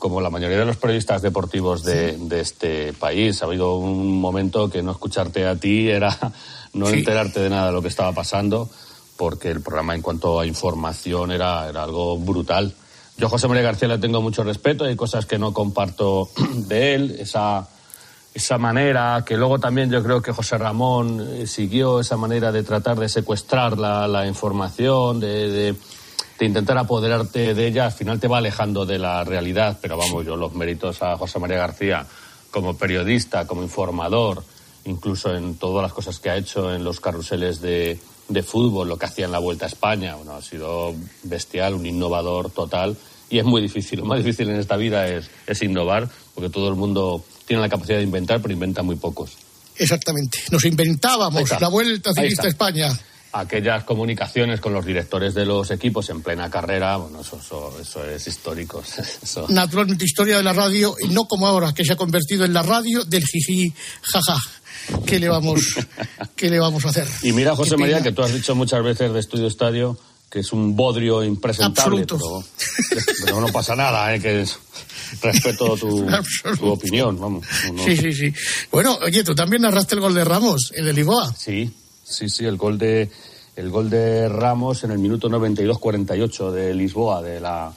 [0.00, 4.68] como la mayoría de los periodistas deportivos de, de este país, ha habido un momento
[4.68, 6.16] que no escucharte a ti era
[6.72, 6.94] no Sí.
[6.98, 8.68] enterarte de nada de lo que estaba pasando,
[9.16, 12.74] porque el programa en cuanto a información era, era algo brutal.
[13.18, 16.94] Yo a José María García le tengo mucho respeto, hay cosas que no comparto de
[16.94, 17.68] él, esa,
[18.32, 22.62] esa manera que luego también yo creo que José Ramón eh, siguió esa manera de
[22.62, 25.74] tratar de secuestrar la, la información, de, de-
[26.40, 30.24] de intentar apoderarte de ella, al final te va alejando de la realidad, pero vamos,
[30.24, 32.06] yo los méritos a José María García
[32.50, 34.42] como periodista, como informador,
[34.86, 38.96] incluso en todas las cosas que ha hecho en los carruseles de, de fútbol, lo
[38.96, 42.96] que hacía en la Vuelta a España, bueno, ha sido bestial, un innovador total
[43.28, 43.98] y es muy difícil.
[43.98, 47.68] Lo más difícil en esta vida es, es innovar, porque todo el mundo tiene la
[47.68, 49.32] capacidad de inventar, pero inventa muy pocos.
[49.76, 50.38] Exactamente.
[50.50, 52.98] Nos inventábamos la Vuelta Ciclista a España.
[53.32, 58.04] Aquellas comunicaciones con los directores de los equipos en plena carrera, bueno, eso, eso, eso
[58.04, 58.82] es histórico.
[59.22, 62.52] Eso- Naturalmente, historia de la radio, y no como ahora, que se ha convertido en
[62.52, 63.72] la radio del jiji,
[64.02, 64.36] jaja.
[65.06, 65.60] ¿Qué le vamos,
[66.36, 67.06] qué le vamos a hacer?
[67.22, 69.98] Y mira, José María, que tú has dicho muchas veces de Estudio Estadio
[70.30, 72.44] que es un bodrio impresentable, pero,
[73.24, 74.20] pero no pasa nada, ¿eh?
[74.20, 74.56] que es-
[75.20, 76.06] respeto tu,
[76.58, 77.44] tu opinión, vamos.
[77.74, 78.32] no- Sí, sí, sí.
[78.70, 81.34] Bueno, oye, tú también narraste el gol de Ramos, el de Lisboa.
[81.36, 81.68] Sí,
[82.10, 83.10] sí, sí, el gol de
[83.56, 87.72] el gol de Ramos en el minuto 92-48 de Lisboa, de la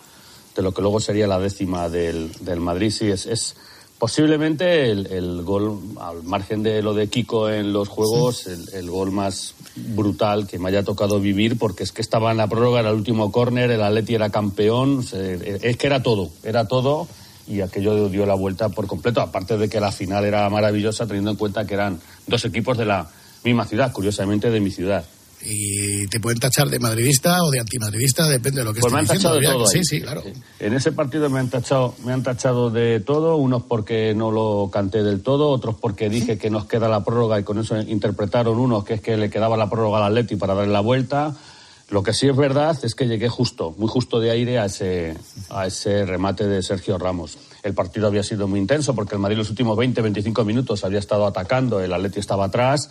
[0.56, 3.56] de lo que luego sería la décima del, del Madrid, sí, es, es
[3.98, 8.90] posiblemente el, el gol, al margen de lo de Kiko en los juegos, el, el
[8.90, 12.82] gol más brutal que me haya tocado vivir, porque es que estaba en la prórroga,
[12.82, 17.08] era el último córner, el Atleti era campeón, es que era todo, era todo,
[17.48, 21.32] y aquello dio la vuelta por completo, aparte de que la final era maravillosa, teniendo
[21.32, 23.10] en cuenta que eran dos equipos de la
[23.44, 25.06] misma ciudad, curiosamente de mi ciudad.
[25.46, 29.00] Y te pueden tachar de madridista o de antimadridista, depende de lo que Pues me
[29.00, 29.40] han estés diciendo.
[29.40, 29.68] tachado de todo.
[29.70, 29.84] Sí, ahí.
[29.84, 30.24] sí, claro.
[30.60, 34.70] En ese partido me han tachado, me han tachado de todo, unos porque no lo
[34.72, 38.58] canté del todo, otros porque dije que nos queda la prórroga y con eso interpretaron
[38.58, 41.36] unos que es que le quedaba la prórroga al Atleti para darle la vuelta.
[41.90, 45.18] Lo que sí es verdad es que llegué justo, muy justo de aire a ese,
[45.50, 47.38] a ese remate de Sergio Ramos.
[47.64, 51.28] El partido había sido muy intenso porque el Madrid los últimos 20-25 minutos había estado
[51.28, 52.90] atacando, el Atleti estaba atrás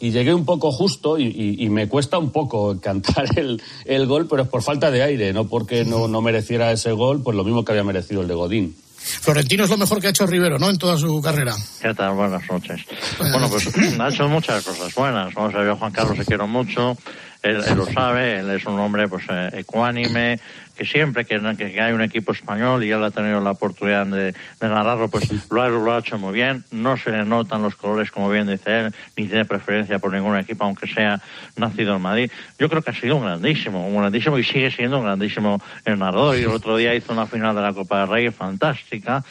[0.00, 4.06] y llegué un poco justo y, y- y me cuesta un poco cantar el, el
[4.06, 7.36] gol, pero es por falta de aire, no porque no, no mereciera ese gol, pues
[7.36, 8.76] lo mismo que había merecido el de Godín.
[9.02, 10.68] Florentino es lo mejor que ha hecho Rivero, ¿no?
[10.68, 11.54] En toda su carrera.
[11.80, 12.14] ¿Qué tal?
[12.14, 12.82] Buenas noches.
[13.18, 13.66] Bueno, pues
[14.00, 15.32] ha hecho muchas cosas buenas.
[15.34, 16.96] Vamos a ver, Juan Carlos le quiero mucho.
[17.42, 20.38] Él, él lo sabe, él es un hombre pues eh, ecuánime,
[20.76, 24.32] que siempre que, que- hay un equipo español y él ha tenido la oportunidad de,
[24.32, 26.64] de narrarlo, pues lo ha, lo ha hecho muy bien.
[26.70, 30.36] No se le notan los colores, como bien dice él, ni tiene preferencia por ningún
[30.38, 31.20] equipo, aunque sea
[31.56, 32.30] nacido en Madrid.
[32.58, 35.96] Yo creo que ha sido un grandísimo, un grandísimo y sigue siendo un grandísimo eh,
[35.96, 36.36] narrador.
[36.38, 39.22] Y el otro día hizo una final de la Copa del Rey fantástica,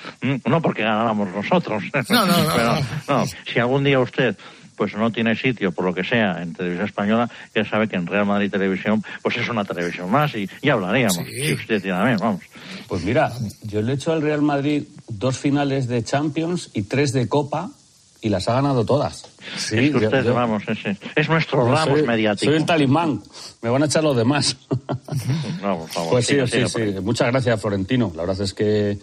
[0.45, 2.73] no porque ganáramos nosotros, No, no, no, pero
[3.07, 3.19] no.
[3.19, 4.35] no, si algún día usted
[4.79, 8.07] pues no tiene sitio por lo que sea en televisión española, ya sabe que en
[8.07, 12.05] Real Madrid Televisión pues es una televisión más y ya hablaríamos, si usted tiene a
[12.05, 12.41] mí, vamos.
[12.87, 17.11] Pues mira, yo le he hecho al Real Madrid dos finales de Champions y tres
[17.11, 17.71] de Copa
[18.21, 19.25] y las ha ganado todas.
[19.57, 22.51] Sí, es que usted, yo- vamos, es, es nuestro Ramos soy- mediático.
[22.51, 23.21] Soy el talismán,
[23.61, 24.55] me van a echar los demás.
[25.61, 26.81] No, por favor, Pues sí, sí, sí.
[26.81, 26.99] ahí.
[27.01, 28.11] Muchas gracias, Florentino.
[28.15, 28.97] La verdad es que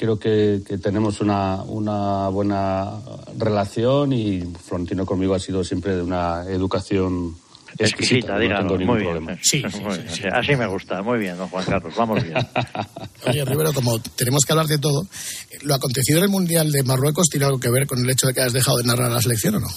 [0.00, 2.90] creo que, que tenemos una, una buena
[3.36, 7.36] relación y Florentino conmigo ha sido siempre de una educación
[7.78, 8.32] exquisita.
[8.42, 9.12] Exquisita, no muy bien.
[9.12, 9.38] problema.
[9.42, 12.34] Sí, muy bien, así- Así me gusta, muy bien, don Juan Carlos, vamos bien.
[13.26, 15.06] Oye, Rivero, como tenemos que hablar de todo,
[15.62, 18.32] ¿lo acontecido en el Mundial de Marruecos tiene algo que ver con el hecho de
[18.32, 19.68] que has dejado de narrar la selección o no?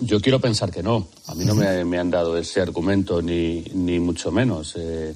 [0.00, 1.08] Yo quiero pensar que no.
[1.26, 4.72] A mí no me, me han dado ese argumento, ni, ni mucho menos.
[4.78, 5.14] Eh,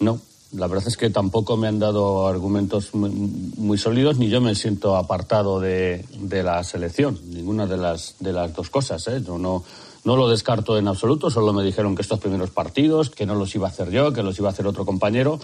[0.00, 0.20] no,
[0.52, 4.54] la verdad es que tampoco me han dado argumentos muy, muy sólidos, ni yo me
[4.54, 7.18] siento apartado de, de la selección.
[7.26, 9.06] Ninguna de las, de las dos cosas.
[9.08, 9.22] ¿eh?
[9.24, 9.64] Yo no,
[10.04, 11.30] no lo descarto en absoluto.
[11.30, 14.22] Solo me dijeron que estos primeros partidos, que no los iba a hacer yo, que
[14.22, 15.38] los iba a hacer otro compañero.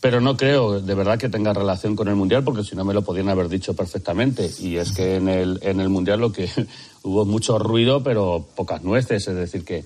[0.00, 2.94] Pero no creo de verdad que tenga relación con el Mundial, porque si no me
[2.94, 4.50] lo podían haber dicho perfectamente.
[4.58, 6.50] Y es que en el, en el Mundial lo que
[7.02, 9.26] hubo mucho ruido, pero pocas nueces.
[9.26, 9.84] Es decir, que,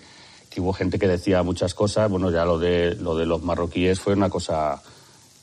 [0.54, 2.08] que hubo gente que decía muchas cosas.
[2.08, 4.80] Bueno, ya lo de, lo de los marroquíes fue una cosa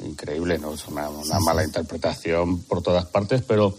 [0.04, 0.74] increíble, ¿no?
[0.74, 3.76] Es una, una mala interpretación por todas partes, pero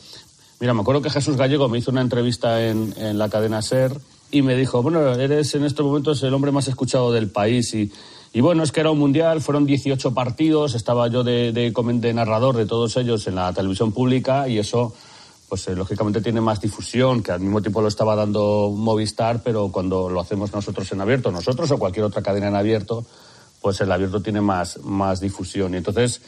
[0.61, 3.99] mira, me acuerdo que Jesús Gallego me hizo una entrevista en, en la cadena SER
[4.31, 7.91] y me dijo, bueno, eres en estos momentos el hombre más escuchado del país y,
[8.35, 12.15] y bueno, es que era un mundial, fueron 18 partidos, estaba yo de, de, de
[12.15, 14.95] narrador de todos ellos en la televisión pública y eso
[15.53, 19.69] pues eh, lógicamente tiene más difusión, que al mismo tiempo lo estaba dando Movistar, pero
[19.71, 23.05] cuando lo hacemos nosotros en abierto, nosotros o cualquier otra cadena en abierto,
[23.61, 25.75] pues el abierto tiene más, más difusión.
[25.75, 26.23] Y entonces,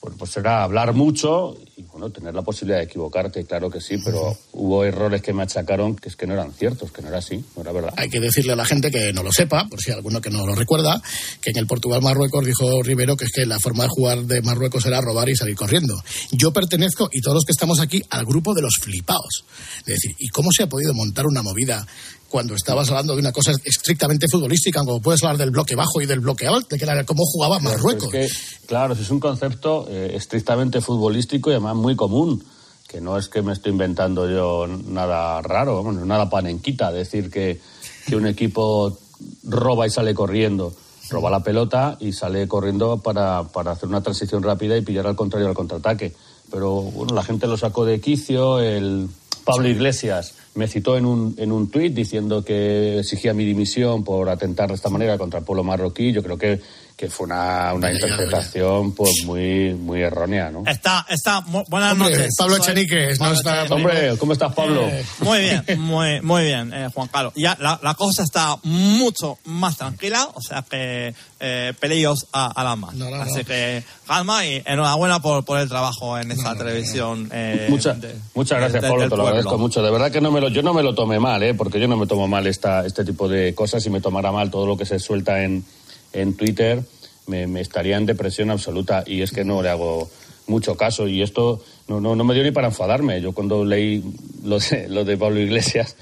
[0.00, 3.98] bueno, pues será hablar mucho y bueno, tener la posibilidad de equivocarte, claro que sí,
[4.02, 7.18] pero hubo errores que me achacaron que es que no eran ciertos, que no era
[7.18, 7.92] así, no era verdad.
[7.96, 10.46] Hay que decirle a la gente que no lo sepa, por si alguno que no
[10.46, 11.02] lo recuerda,
[11.42, 14.86] que en el Portugal-Marruecos dijo Rivero que es que la forma de jugar de Marruecos
[14.86, 15.94] era robar y salir corriendo.
[16.32, 19.44] Yo pertenezco, y todos los que estamos aquí, al grupo de los flipaos.
[19.80, 21.86] Es decir, ¿y cómo se ha podido montar una movida
[22.30, 26.06] cuando estabas hablando de una cosa estrictamente futbolística, como puedes hablar del bloque bajo y
[26.06, 28.14] del bloque alto, de que era cómo jugaba Marruecos?
[28.14, 32.44] Es que, claro, es un concepto eh, estrictamente futbolístico y además muy común,
[32.86, 37.60] que no es que me estoy inventando yo nada raro, vamos, nada panenquita, decir que,
[38.06, 38.96] que un equipo
[39.42, 40.72] roba y sale corriendo.
[41.08, 45.16] Roba la pelota y sale corriendo para, para hacer una transición rápida y pillar al
[45.16, 46.14] contrario al contraataque.
[46.52, 49.08] Pero bueno, la gente lo sacó de quicio, el
[49.44, 54.28] Pablo Iglesias me citó en un, en un tuit diciendo que exigía mi dimisión por
[54.28, 56.12] atentar de esta manera contra el pueblo marroquí.
[56.12, 56.60] Yo creo que,
[57.00, 60.64] que fue una, una interpretación pues muy, muy errónea, ¿no?
[60.66, 62.34] Está, está, buenas Hombre, noches.
[62.36, 63.74] Pablo Soy- Echenique, no Pablo está- Echenique.
[63.74, 64.82] Hombre, ¿cómo estás, Pablo?
[64.86, 67.32] Eh, muy bien, muy, muy bien, eh, Juan Carlos.
[67.36, 72.64] Ya la, la cosa está mucho más tranquila, o sea que eh, peleos a, a
[72.64, 72.94] la más.
[72.94, 73.44] no, Así no.
[73.44, 77.30] que calma y enhorabuena por, por el trabajo en esta televisión.
[77.32, 79.82] eh, Mucha- de- muchas gracias, de- Pablo, te lo agradezco mucho.
[79.82, 81.54] De verdad que no me lo, yo no me lo tomé mal, ¿eh?
[81.54, 83.82] porque yo no me tomo mal esta, este tipo de cosas.
[83.82, 85.64] Si me tomara mal todo lo que se suelta en,
[86.12, 86.82] en Twitter,
[87.26, 89.04] me, me estaría en depresión absoluta.
[89.06, 90.10] Y es que no le hago
[90.46, 91.08] mucho caso.
[91.08, 93.20] Y esto no, no, no me dio ni para enfadarme.
[93.20, 94.04] Yo cuando leí
[94.44, 95.96] lo de, lo de Pablo Iglesias,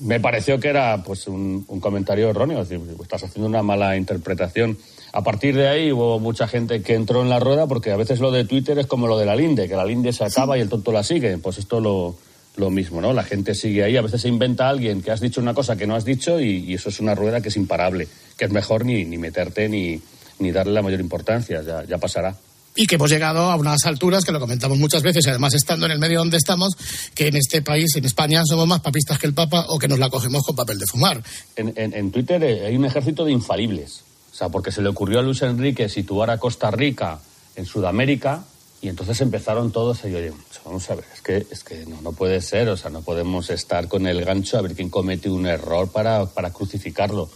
[0.00, 2.62] me pareció que era pues un, un comentario erróneo.
[2.62, 4.76] Es decir, estás haciendo una mala interpretación.
[5.12, 8.20] A partir de ahí hubo mucha gente que entró en la rueda porque a veces
[8.20, 10.62] lo de Twitter es como lo de la linde, que la linde se acaba y
[10.62, 11.36] el tonto la sigue.
[11.36, 12.16] Pues esto lo,
[12.56, 13.12] lo mismo, ¿no?
[13.12, 13.96] La gente sigue ahí.
[13.96, 16.58] A veces se inventa alguien que has dicho una cosa que no has dicho y,
[16.70, 20.00] y eso es una rueda que es imparable, que es mejor ni, ni meterte ni,
[20.38, 21.62] ni darle la mayor importancia.
[21.62, 22.36] Ya, ya pasará.
[22.74, 25.86] y que hemos llegado a unas alturas que lo comentamos muchas veces, y además estando
[25.86, 26.74] en el medio donde estamos,
[27.14, 29.98] que en este país, en España, somos más papistas que el Papa o que nos
[29.98, 31.22] la cogemos con papel de fumar.
[31.56, 34.02] En, en- en Twitter eh, hay un ejército de infalibles.
[34.32, 37.18] O sea, porque se le ocurrió a Luis Enrique situar a Costa Rica
[37.56, 38.44] en Sudamérica
[38.82, 40.32] y entonces empezaron todos a decir, oye,
[40.64, 43.48] vamos a ver, es que, es que no, no puede ser, o sea, no podemos
[43.48, 47.30] estar con el gancho a ver quién comete un error para, para crucificarlo.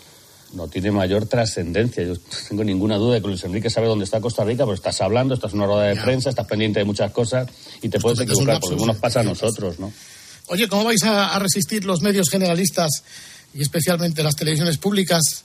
[0.54, 2.02] No tiene mayor trascendencia.
[2.02, 4.74] Yo no tengo ninguna duda de que Luis Enrique sabe dónde está Costa Rica, pero
[4.74, 7.48] estás hablando, estás en una rueda de prensa, estás pendiente de muchas cosas
[7.80, 9.92] y te puedes equivocar, porque nos pasa a nosotros, ¿no?
[10.48, 13.04] Oye, ¿cómo vais a, a resistir los medios generalistas
[13.54, 15.44] y especialmente las televisiones públicas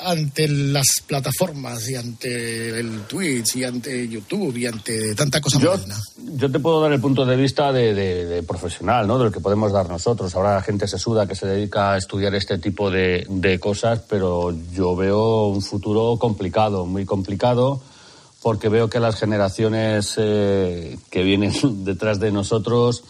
[0.00, 5.70] ante las plataformas y ante el Twitch y ante YouTube y ante tanta cosa Yo,
[5.70, 5.96] moderna?
[6.36, 9.18] yo te puedo dar el punto de vista de, de- de profesional, ¿no?
[9.18, 10.34] De lo que podemos dar nosotros.
[10.34, 14.00] Ahora la gente se suda que se dedica a estudiar este tipo de, de cosas,
[14.08, 17.80] pero yo veo un futuro complicado, muy complicado,
[18.42, 21.52] porque veo que las generaciones eh, que vienen
[21.84, 23.02] detrás de nosotros,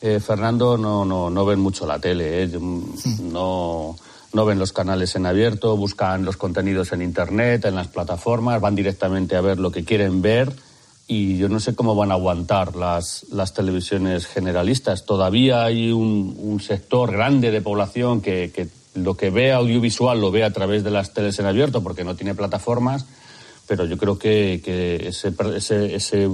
[0.00, 2.50] eh, Fernando, no, no, no ven mucho la tele, ¿eh?
[3.20, 3.96] no,
[4.36, 8.74] no ven los canales en abierto, buscan los contenidos en Internet, en las plataformas, van
[8.74, 10.52] directamente a ver lo que quieren ver
[11.08, 15.06] y yo no sé cómo van a aguantar las, las televisiones generalistas.
[15.06, 20.44] Todavía hay un, sector grande de población que, que lo que ve audiovisual lo ve
[20.44, 23.06] a través de las teles en abierto porque no tiene plataformas,
[23.66, 26.28] pero yo creo que, que ese, ese, ese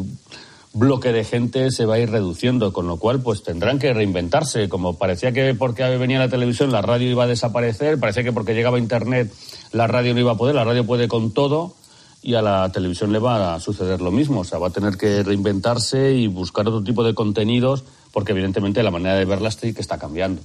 [0.75, 4.68] bloque de gente se va a ir reduciendo, con lo cual pues tendrán que reinventarse.
[4.68, 8.55] Como parecía que porque venía la televisión la radio iba a desaparecer, parecía que porque
[8.55, 9.33] llegaba Internet
[9.73, 11.75] la radio no iba a poder, la radio puede con todo
[12.23, 14.41] y a la televisión le va a suceder lo mismo.
[14.41, 18.82] O sea, va a tener que reinventarse y buscar otro tipo de contenidos porque evidentemente
[18.82, 20.42] la manera de verlas que está cambiando.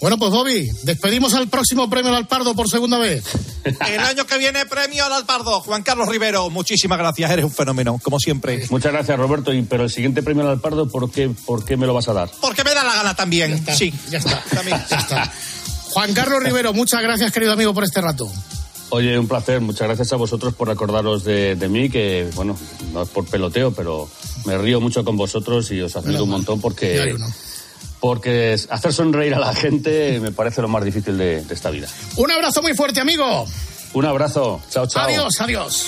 [0.00, 3.24] Bueno, pues Bobby, despedimos al próximo premio al Pardo por segunda vez.
[3.64, 5.60] El año que viene premio al Alpardo.
[5.60, 7.30] Juan Carlos Rivero, muchísimas gracias.
[7.30, 8.66] Eres un fenómeno, como siempre.
[8.70, 9.52] Muchas gracias, Roberto.
[9.52, 12.12] Y, pero el siguiente premio al Alpardo, ¿por qué, ¿por qué me lo vas a
[12.12, 12.30] dar?
[12.40, 13.64] Porque me da la gana también.
[13.74, 14.42] sí, ya está.
[14.90, 15.32] Ya está.
[15.90, 18.30] Juan Carlos Rivero, muchas gracias, querido amigo, por este rato.
[18.90, 19.60] Oye, un placer.
[19.60, 22.56] Muchas gracias a vosotros por acordaros de, de mí, que, bueno,
[22.92, 24.08] no es por peloteo, pero
[24.44, 27.14] me río mucho con vosotros y os admiro un montón porque,
[28.00, 31.88] porque hacer sonreír a la gente me parece lo más difícil de, de esta vida.
[32.16, 33.46] Un abrazo muy fuerte, amigo.
[33.92, 34.60] Un abrazo.
[34.70, 35.04] Chao, chao.
[35.04, 35.86] Adiós, adiós.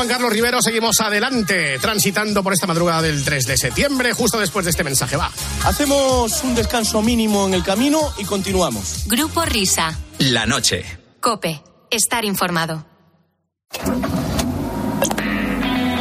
[0.00, 4.64] Juan Carlos Rivero seguimos adelante, transitando por esta madrugada del 3 de septiembre, justo después
[4.64, 5.14] de este mensaje.
[5.18, 5.30] Va.
[5.66, 9.04] Hacemos un descanso mínimo en el camino y continuamos.
[9.06, 9.94] Grupo Risa.
[10.20, 10.86] La noche.
[11.20, 11.62] Cope.
[11.90, 12.86] Estar informado.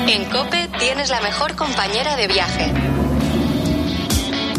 [0.08, 2.89] En Cope tienes la mejor compañera de viaje.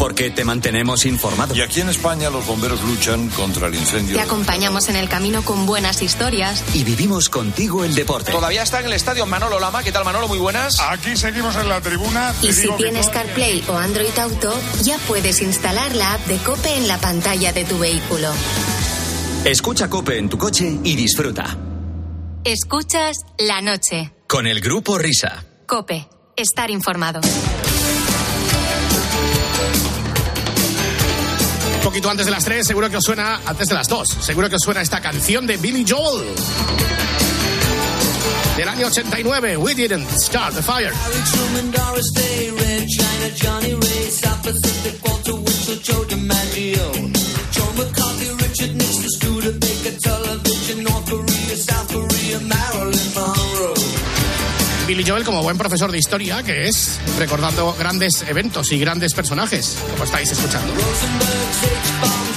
[0.00, 1.54] Porque te mantenemos informado.
[1.54, 4.16] Y aquí en España los bomberos luchan contra el incendio.
[4.16, 6.64] Te acompañamos en el camino con buenas historias.
[6.72, 8.32] Y vivimos contigo el deporte.
[8.32, 9.82] Todavía está en el estadio Manolo Lama.
[9.82, 10.26] ¿Qué tal, Manolo?
[10.26, 10.80] Muy buenas.
[10.80, 12.34] Aquí seguimos en la tribuna.
[12.40, 16.88] Y si tienes CarPlay o Android Auto, ya puedes instalar la app de Cope en
[16.88, 18.30] la pantalla de tu vehículo.
[19.44, 21.58] Escucha Cope en tu coche y disfruta.
[22.44, 24.14] Escuchas la noche.
[24.26, 25.44] Con el grupo Risa.
[25.66, 26.08] Cope.
[26.36, 27.20] Estar informado.
[31.82, 34.56] Poquito antes de las 3, seguro que os suena, antes de las 2, seguro que
[34.56, 36.26] os suena esta canción de Billy Joel.
[38.56, 40.92] Del año 89, We Didn't Start the Fire.
[54.90, 59.76] Billy Joel como buen profesor de historia que es, recordando grandes eventos y grandes personajes,
[59.92, 60.72] como estáis escuchando.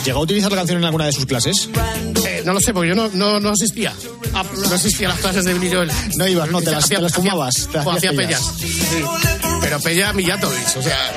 [0.06, 1.68] ¿Llegó a utilizar la canción en alguna de sus clases?
[2.28, 3.92] Eh, no lo sé, porque yo no, no, no asistía.
[4.36, 5.92] Ah, no asistía a las clases de Billy Joel.
[6.16, 7.68] No ibas, no, te las, Hacía- te las hacía- fumabas.
[7.72, 8.42] te hacía pellas.
[8.50, 8.80] pellas.
[8.92, 9.04] Sí.
[9.62, 11.12] Pero Pella Millatovic, o sea.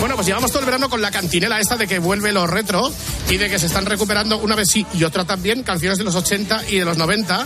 [0.00, 2.88] Bueno, pues llevamos todo el verano con la cantinela esta de que vuelve lo retro
[3.28, 6.14] y de que se están recuperando una vez sí y otra también canciones de los
[6.14, 7.44] 80 y de los 90.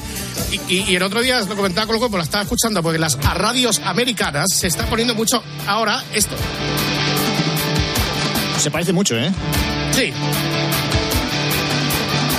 [0.51, 2.83] Y, y- y el otro día os lo comentaba con el cuerpo, la estaba escuchando
[2.83, 6.35] porque las a radios americanas se está poniendo mucho ahora esto.
[8.61, 9.33] Se parece mucho, ¿eh?
[9.93, 10.13] Sí.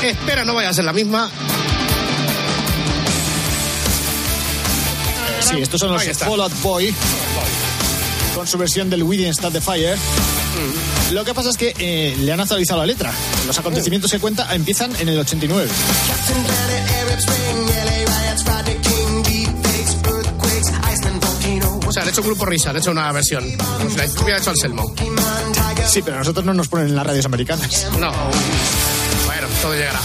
[0.03, 1.29] Espera, no vaya a ser la misma.
[5.39, 6.03] Sí, estos son los.
[6.03, 6.93] Fall Out Boy
[8.33, 9.97] con su versión del We Didn't Start the Fire.
[11.11, 13.11] Lo que pasa es que eh, le han actualizado la letra.
[13.47, 15.69] Los acontecimientos que cuenta empiezan en el 89.
[21.85, 23.43] O sea, han hecho un grupo risa, han hecho una versión.
[23.81, 24.93] Pues la hubiera hecho Anselmo.
[25.87, 27.87] Sí, pero a nosotros no nos ponen en las radios americanas.
[27.99, 28.11] No.
[29.27, 29.99] Bueno, todo llegará.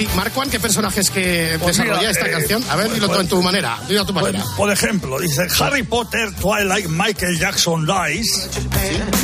[0.00, 2.64] Sí, Marcuan, ¿qué personajes que Pues desarrolla mira, esta eh, canción?
[2.70, 3.78] A ver, dilo tú en tu manera.
[3.86, 4.42] Dilo a tu manera.
[4.56, 8.48] Por ejemplo, dice Harry Potter, Twilight, Michael Jackson Dies,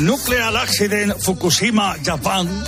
[0.00, 2.62] Nuclear Accident, Fukushima, Japan,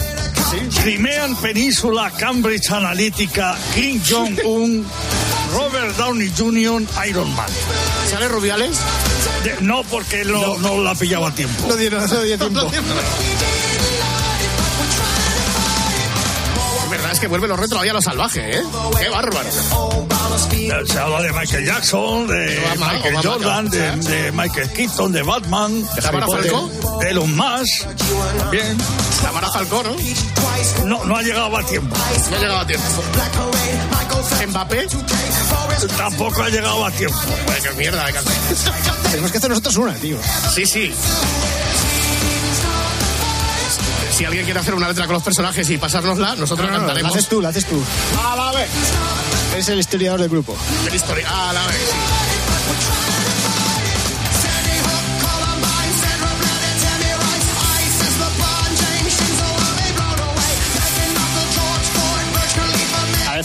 [0.83, 4.87] Crimean Península, Cambridge Analytica, Kim Jong-un,
[5.53, 7.47] Robert Downey Jr., Iron Man.
[8.11, 8.79] ¿Sale Rubiales?
[9.45, 11.69] De- no, porque no, no la pillaba a tiempo.
[11.69, 12.71] No dio, no dio tiempo.
[17.09, 18.63] Verdad es que vuelve los retro a lo salvaje, ¿eh?
[18.99, 19.49] ¡Qué bárbaro!
[20.87, 25.89] Se habla de Michael Jackson, de Obama, Michael Obama, Jordan, de, Michael Keaton, de Batman,
[25.95, 26.71] ¿De Tamara Falcó?
[27.01, 27.87] de Elon Musk,
[28.39, 28.77] también.
[29.23, 29.97] Tamara Falcó, ¿no?
[30.85, 31.97] No, no ha llegado a tiempo.
[31.97, 32.87] No ha llegado a tiempo.
[34.49, 34.87] ¿Mbappé?
[35.97, 37.19] Tampoco ha llegado a tiempo.
[37.47, 38.13] Pues qué mierda de.
[39.11, 40.19] Tenemos que hacer nosotros una, tío.
[40.55, 40.93] Sí, sí.
[44.19, 46.73] Si alguien quiere hacer una letra con los personajes y pasárnosla, nosotros No, no, no,
[46.73, 47.13] la cantaremos.
[47.13, 47.81] haces tú, la haces tú.
[48.21, 48.69] A la vez.
[49.57, 50.57] Es el historiador del grupo.
[50.89, 51.29] El historia.
[51.49, 51.79] A la vez.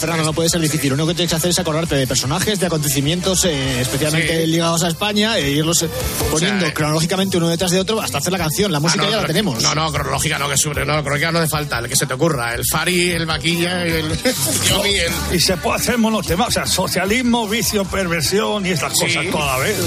[0.04, 0.89] Fernando, no puede ser difícil.
[0.89, 4.47] Lo único que tienes que hacer es acordarte de personajes, de acontecimientos, eh, especialmente Sí.
[4.47, 5.89] ligados a España, e irlos eh,
[6.32, 8.72] poniendo cronológicamente uno detrás de otro hasta hacer la canción.
[8.72, 9.62] La música Ah, no, ya la tenemos.
[9.64, 10.86] No, no, cronológica no, que sube.
[10.86, 11.80] No, cronológica no hace falta.
[11.80, 12.54] El que se te ocurra.
[12.54, 14.10] El Fari, el Vaquilla, el.
[14.70, 15.12] Yomi, el.
[15.36, 19.06] Y se puede hacer monotema, o sea, socialismo, vicio, perversión y estas Sí.
[19.06, 19.78] cosas toda la vez.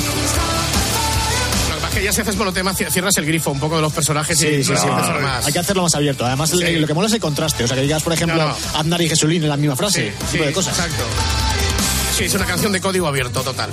[1.96, 4.42] Que ya si haces monotema, ci- cierras el grifo un poco de los personajes y
[4.42, 4.86] Sí, sí, y sí.
[4.86, 4.92] no,
[5.22, 5.46] más.
[5.46, 6.26] Hay que hacerlo más abierto.
[6.26, 6.76] Además, Sí.
[6.76, 7.64] lo que mola es el contraste.
[7.64, 8.56] O sea, que digas, por ejemplo, No, no.
[8.78, 10.10] Aznar y Jesulín en la misma frase.
[10.10, 10.74] Sí, sí, tipo de cosas.
[10.78, 11.04] Exacto.
[12.18, 13.70] Sí, es una canción de código abierto total.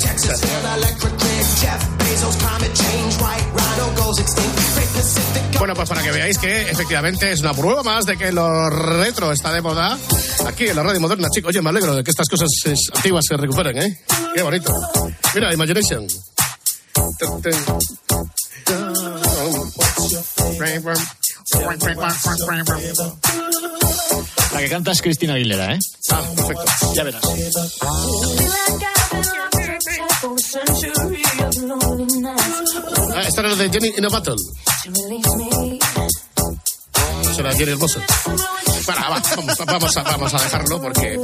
[5.60, 9.32] Bueno, pues para que veáis que efectivamente es una prueba más de que lo retro
[9.32, 9.98] está de moda
[10.46, 11.50] aquí en la radio moderna, chicos.
[11.50, 12.50] Oye, me alegro de que estas cosas
[12.94, 14.02] antiguas se recuperen, ¿eh?
[14.36, 14.74] Qué bonito.
[15.36, 16.06] Mira, Imagination.
[24.54, 25.80] La que canta es Cristina Aguilera, ¿eh?
[26.12, 26.94] Ah, perfecto.
[26.94, 27.24] Ya verás.
[33.16, 34.36] Ah, esta era la de Jenny in a Battle.
[37.36, 38.00] Será Jenny Hermoso.
[38.86, 41.20] Bueno, va, vamos, vamos a, vamos a dejarlo porque.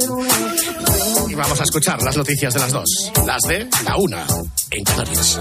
[1.28, 3.12] Y vamos a escuchar las noticias de las dos.
[3.26, 4.26] Las de la una
[4.70, 5.38] en Canarias.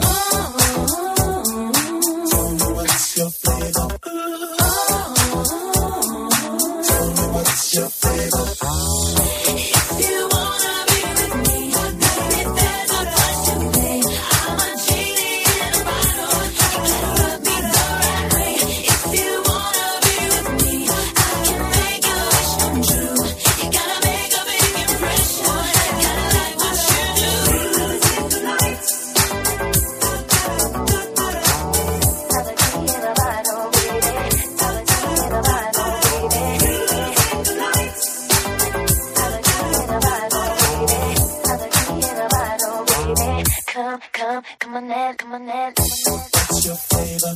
[44.79, 47.35] What's your flavor?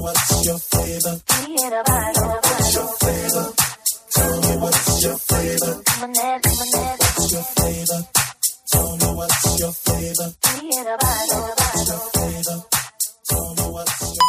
[0.00, 1.20] What's your flavor.
[1.28, 3.52] What's your flavor?
[4.14, 5.82] Tell me what's your flavor.
[6.00, 8.00] What's your flavor?
[9.14, 10.32] What's your flavor.
[10.96, 12.58] What's your flavor?
[13.72, 14.22] What's your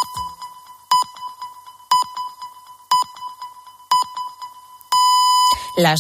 [5.76, 5.92] Las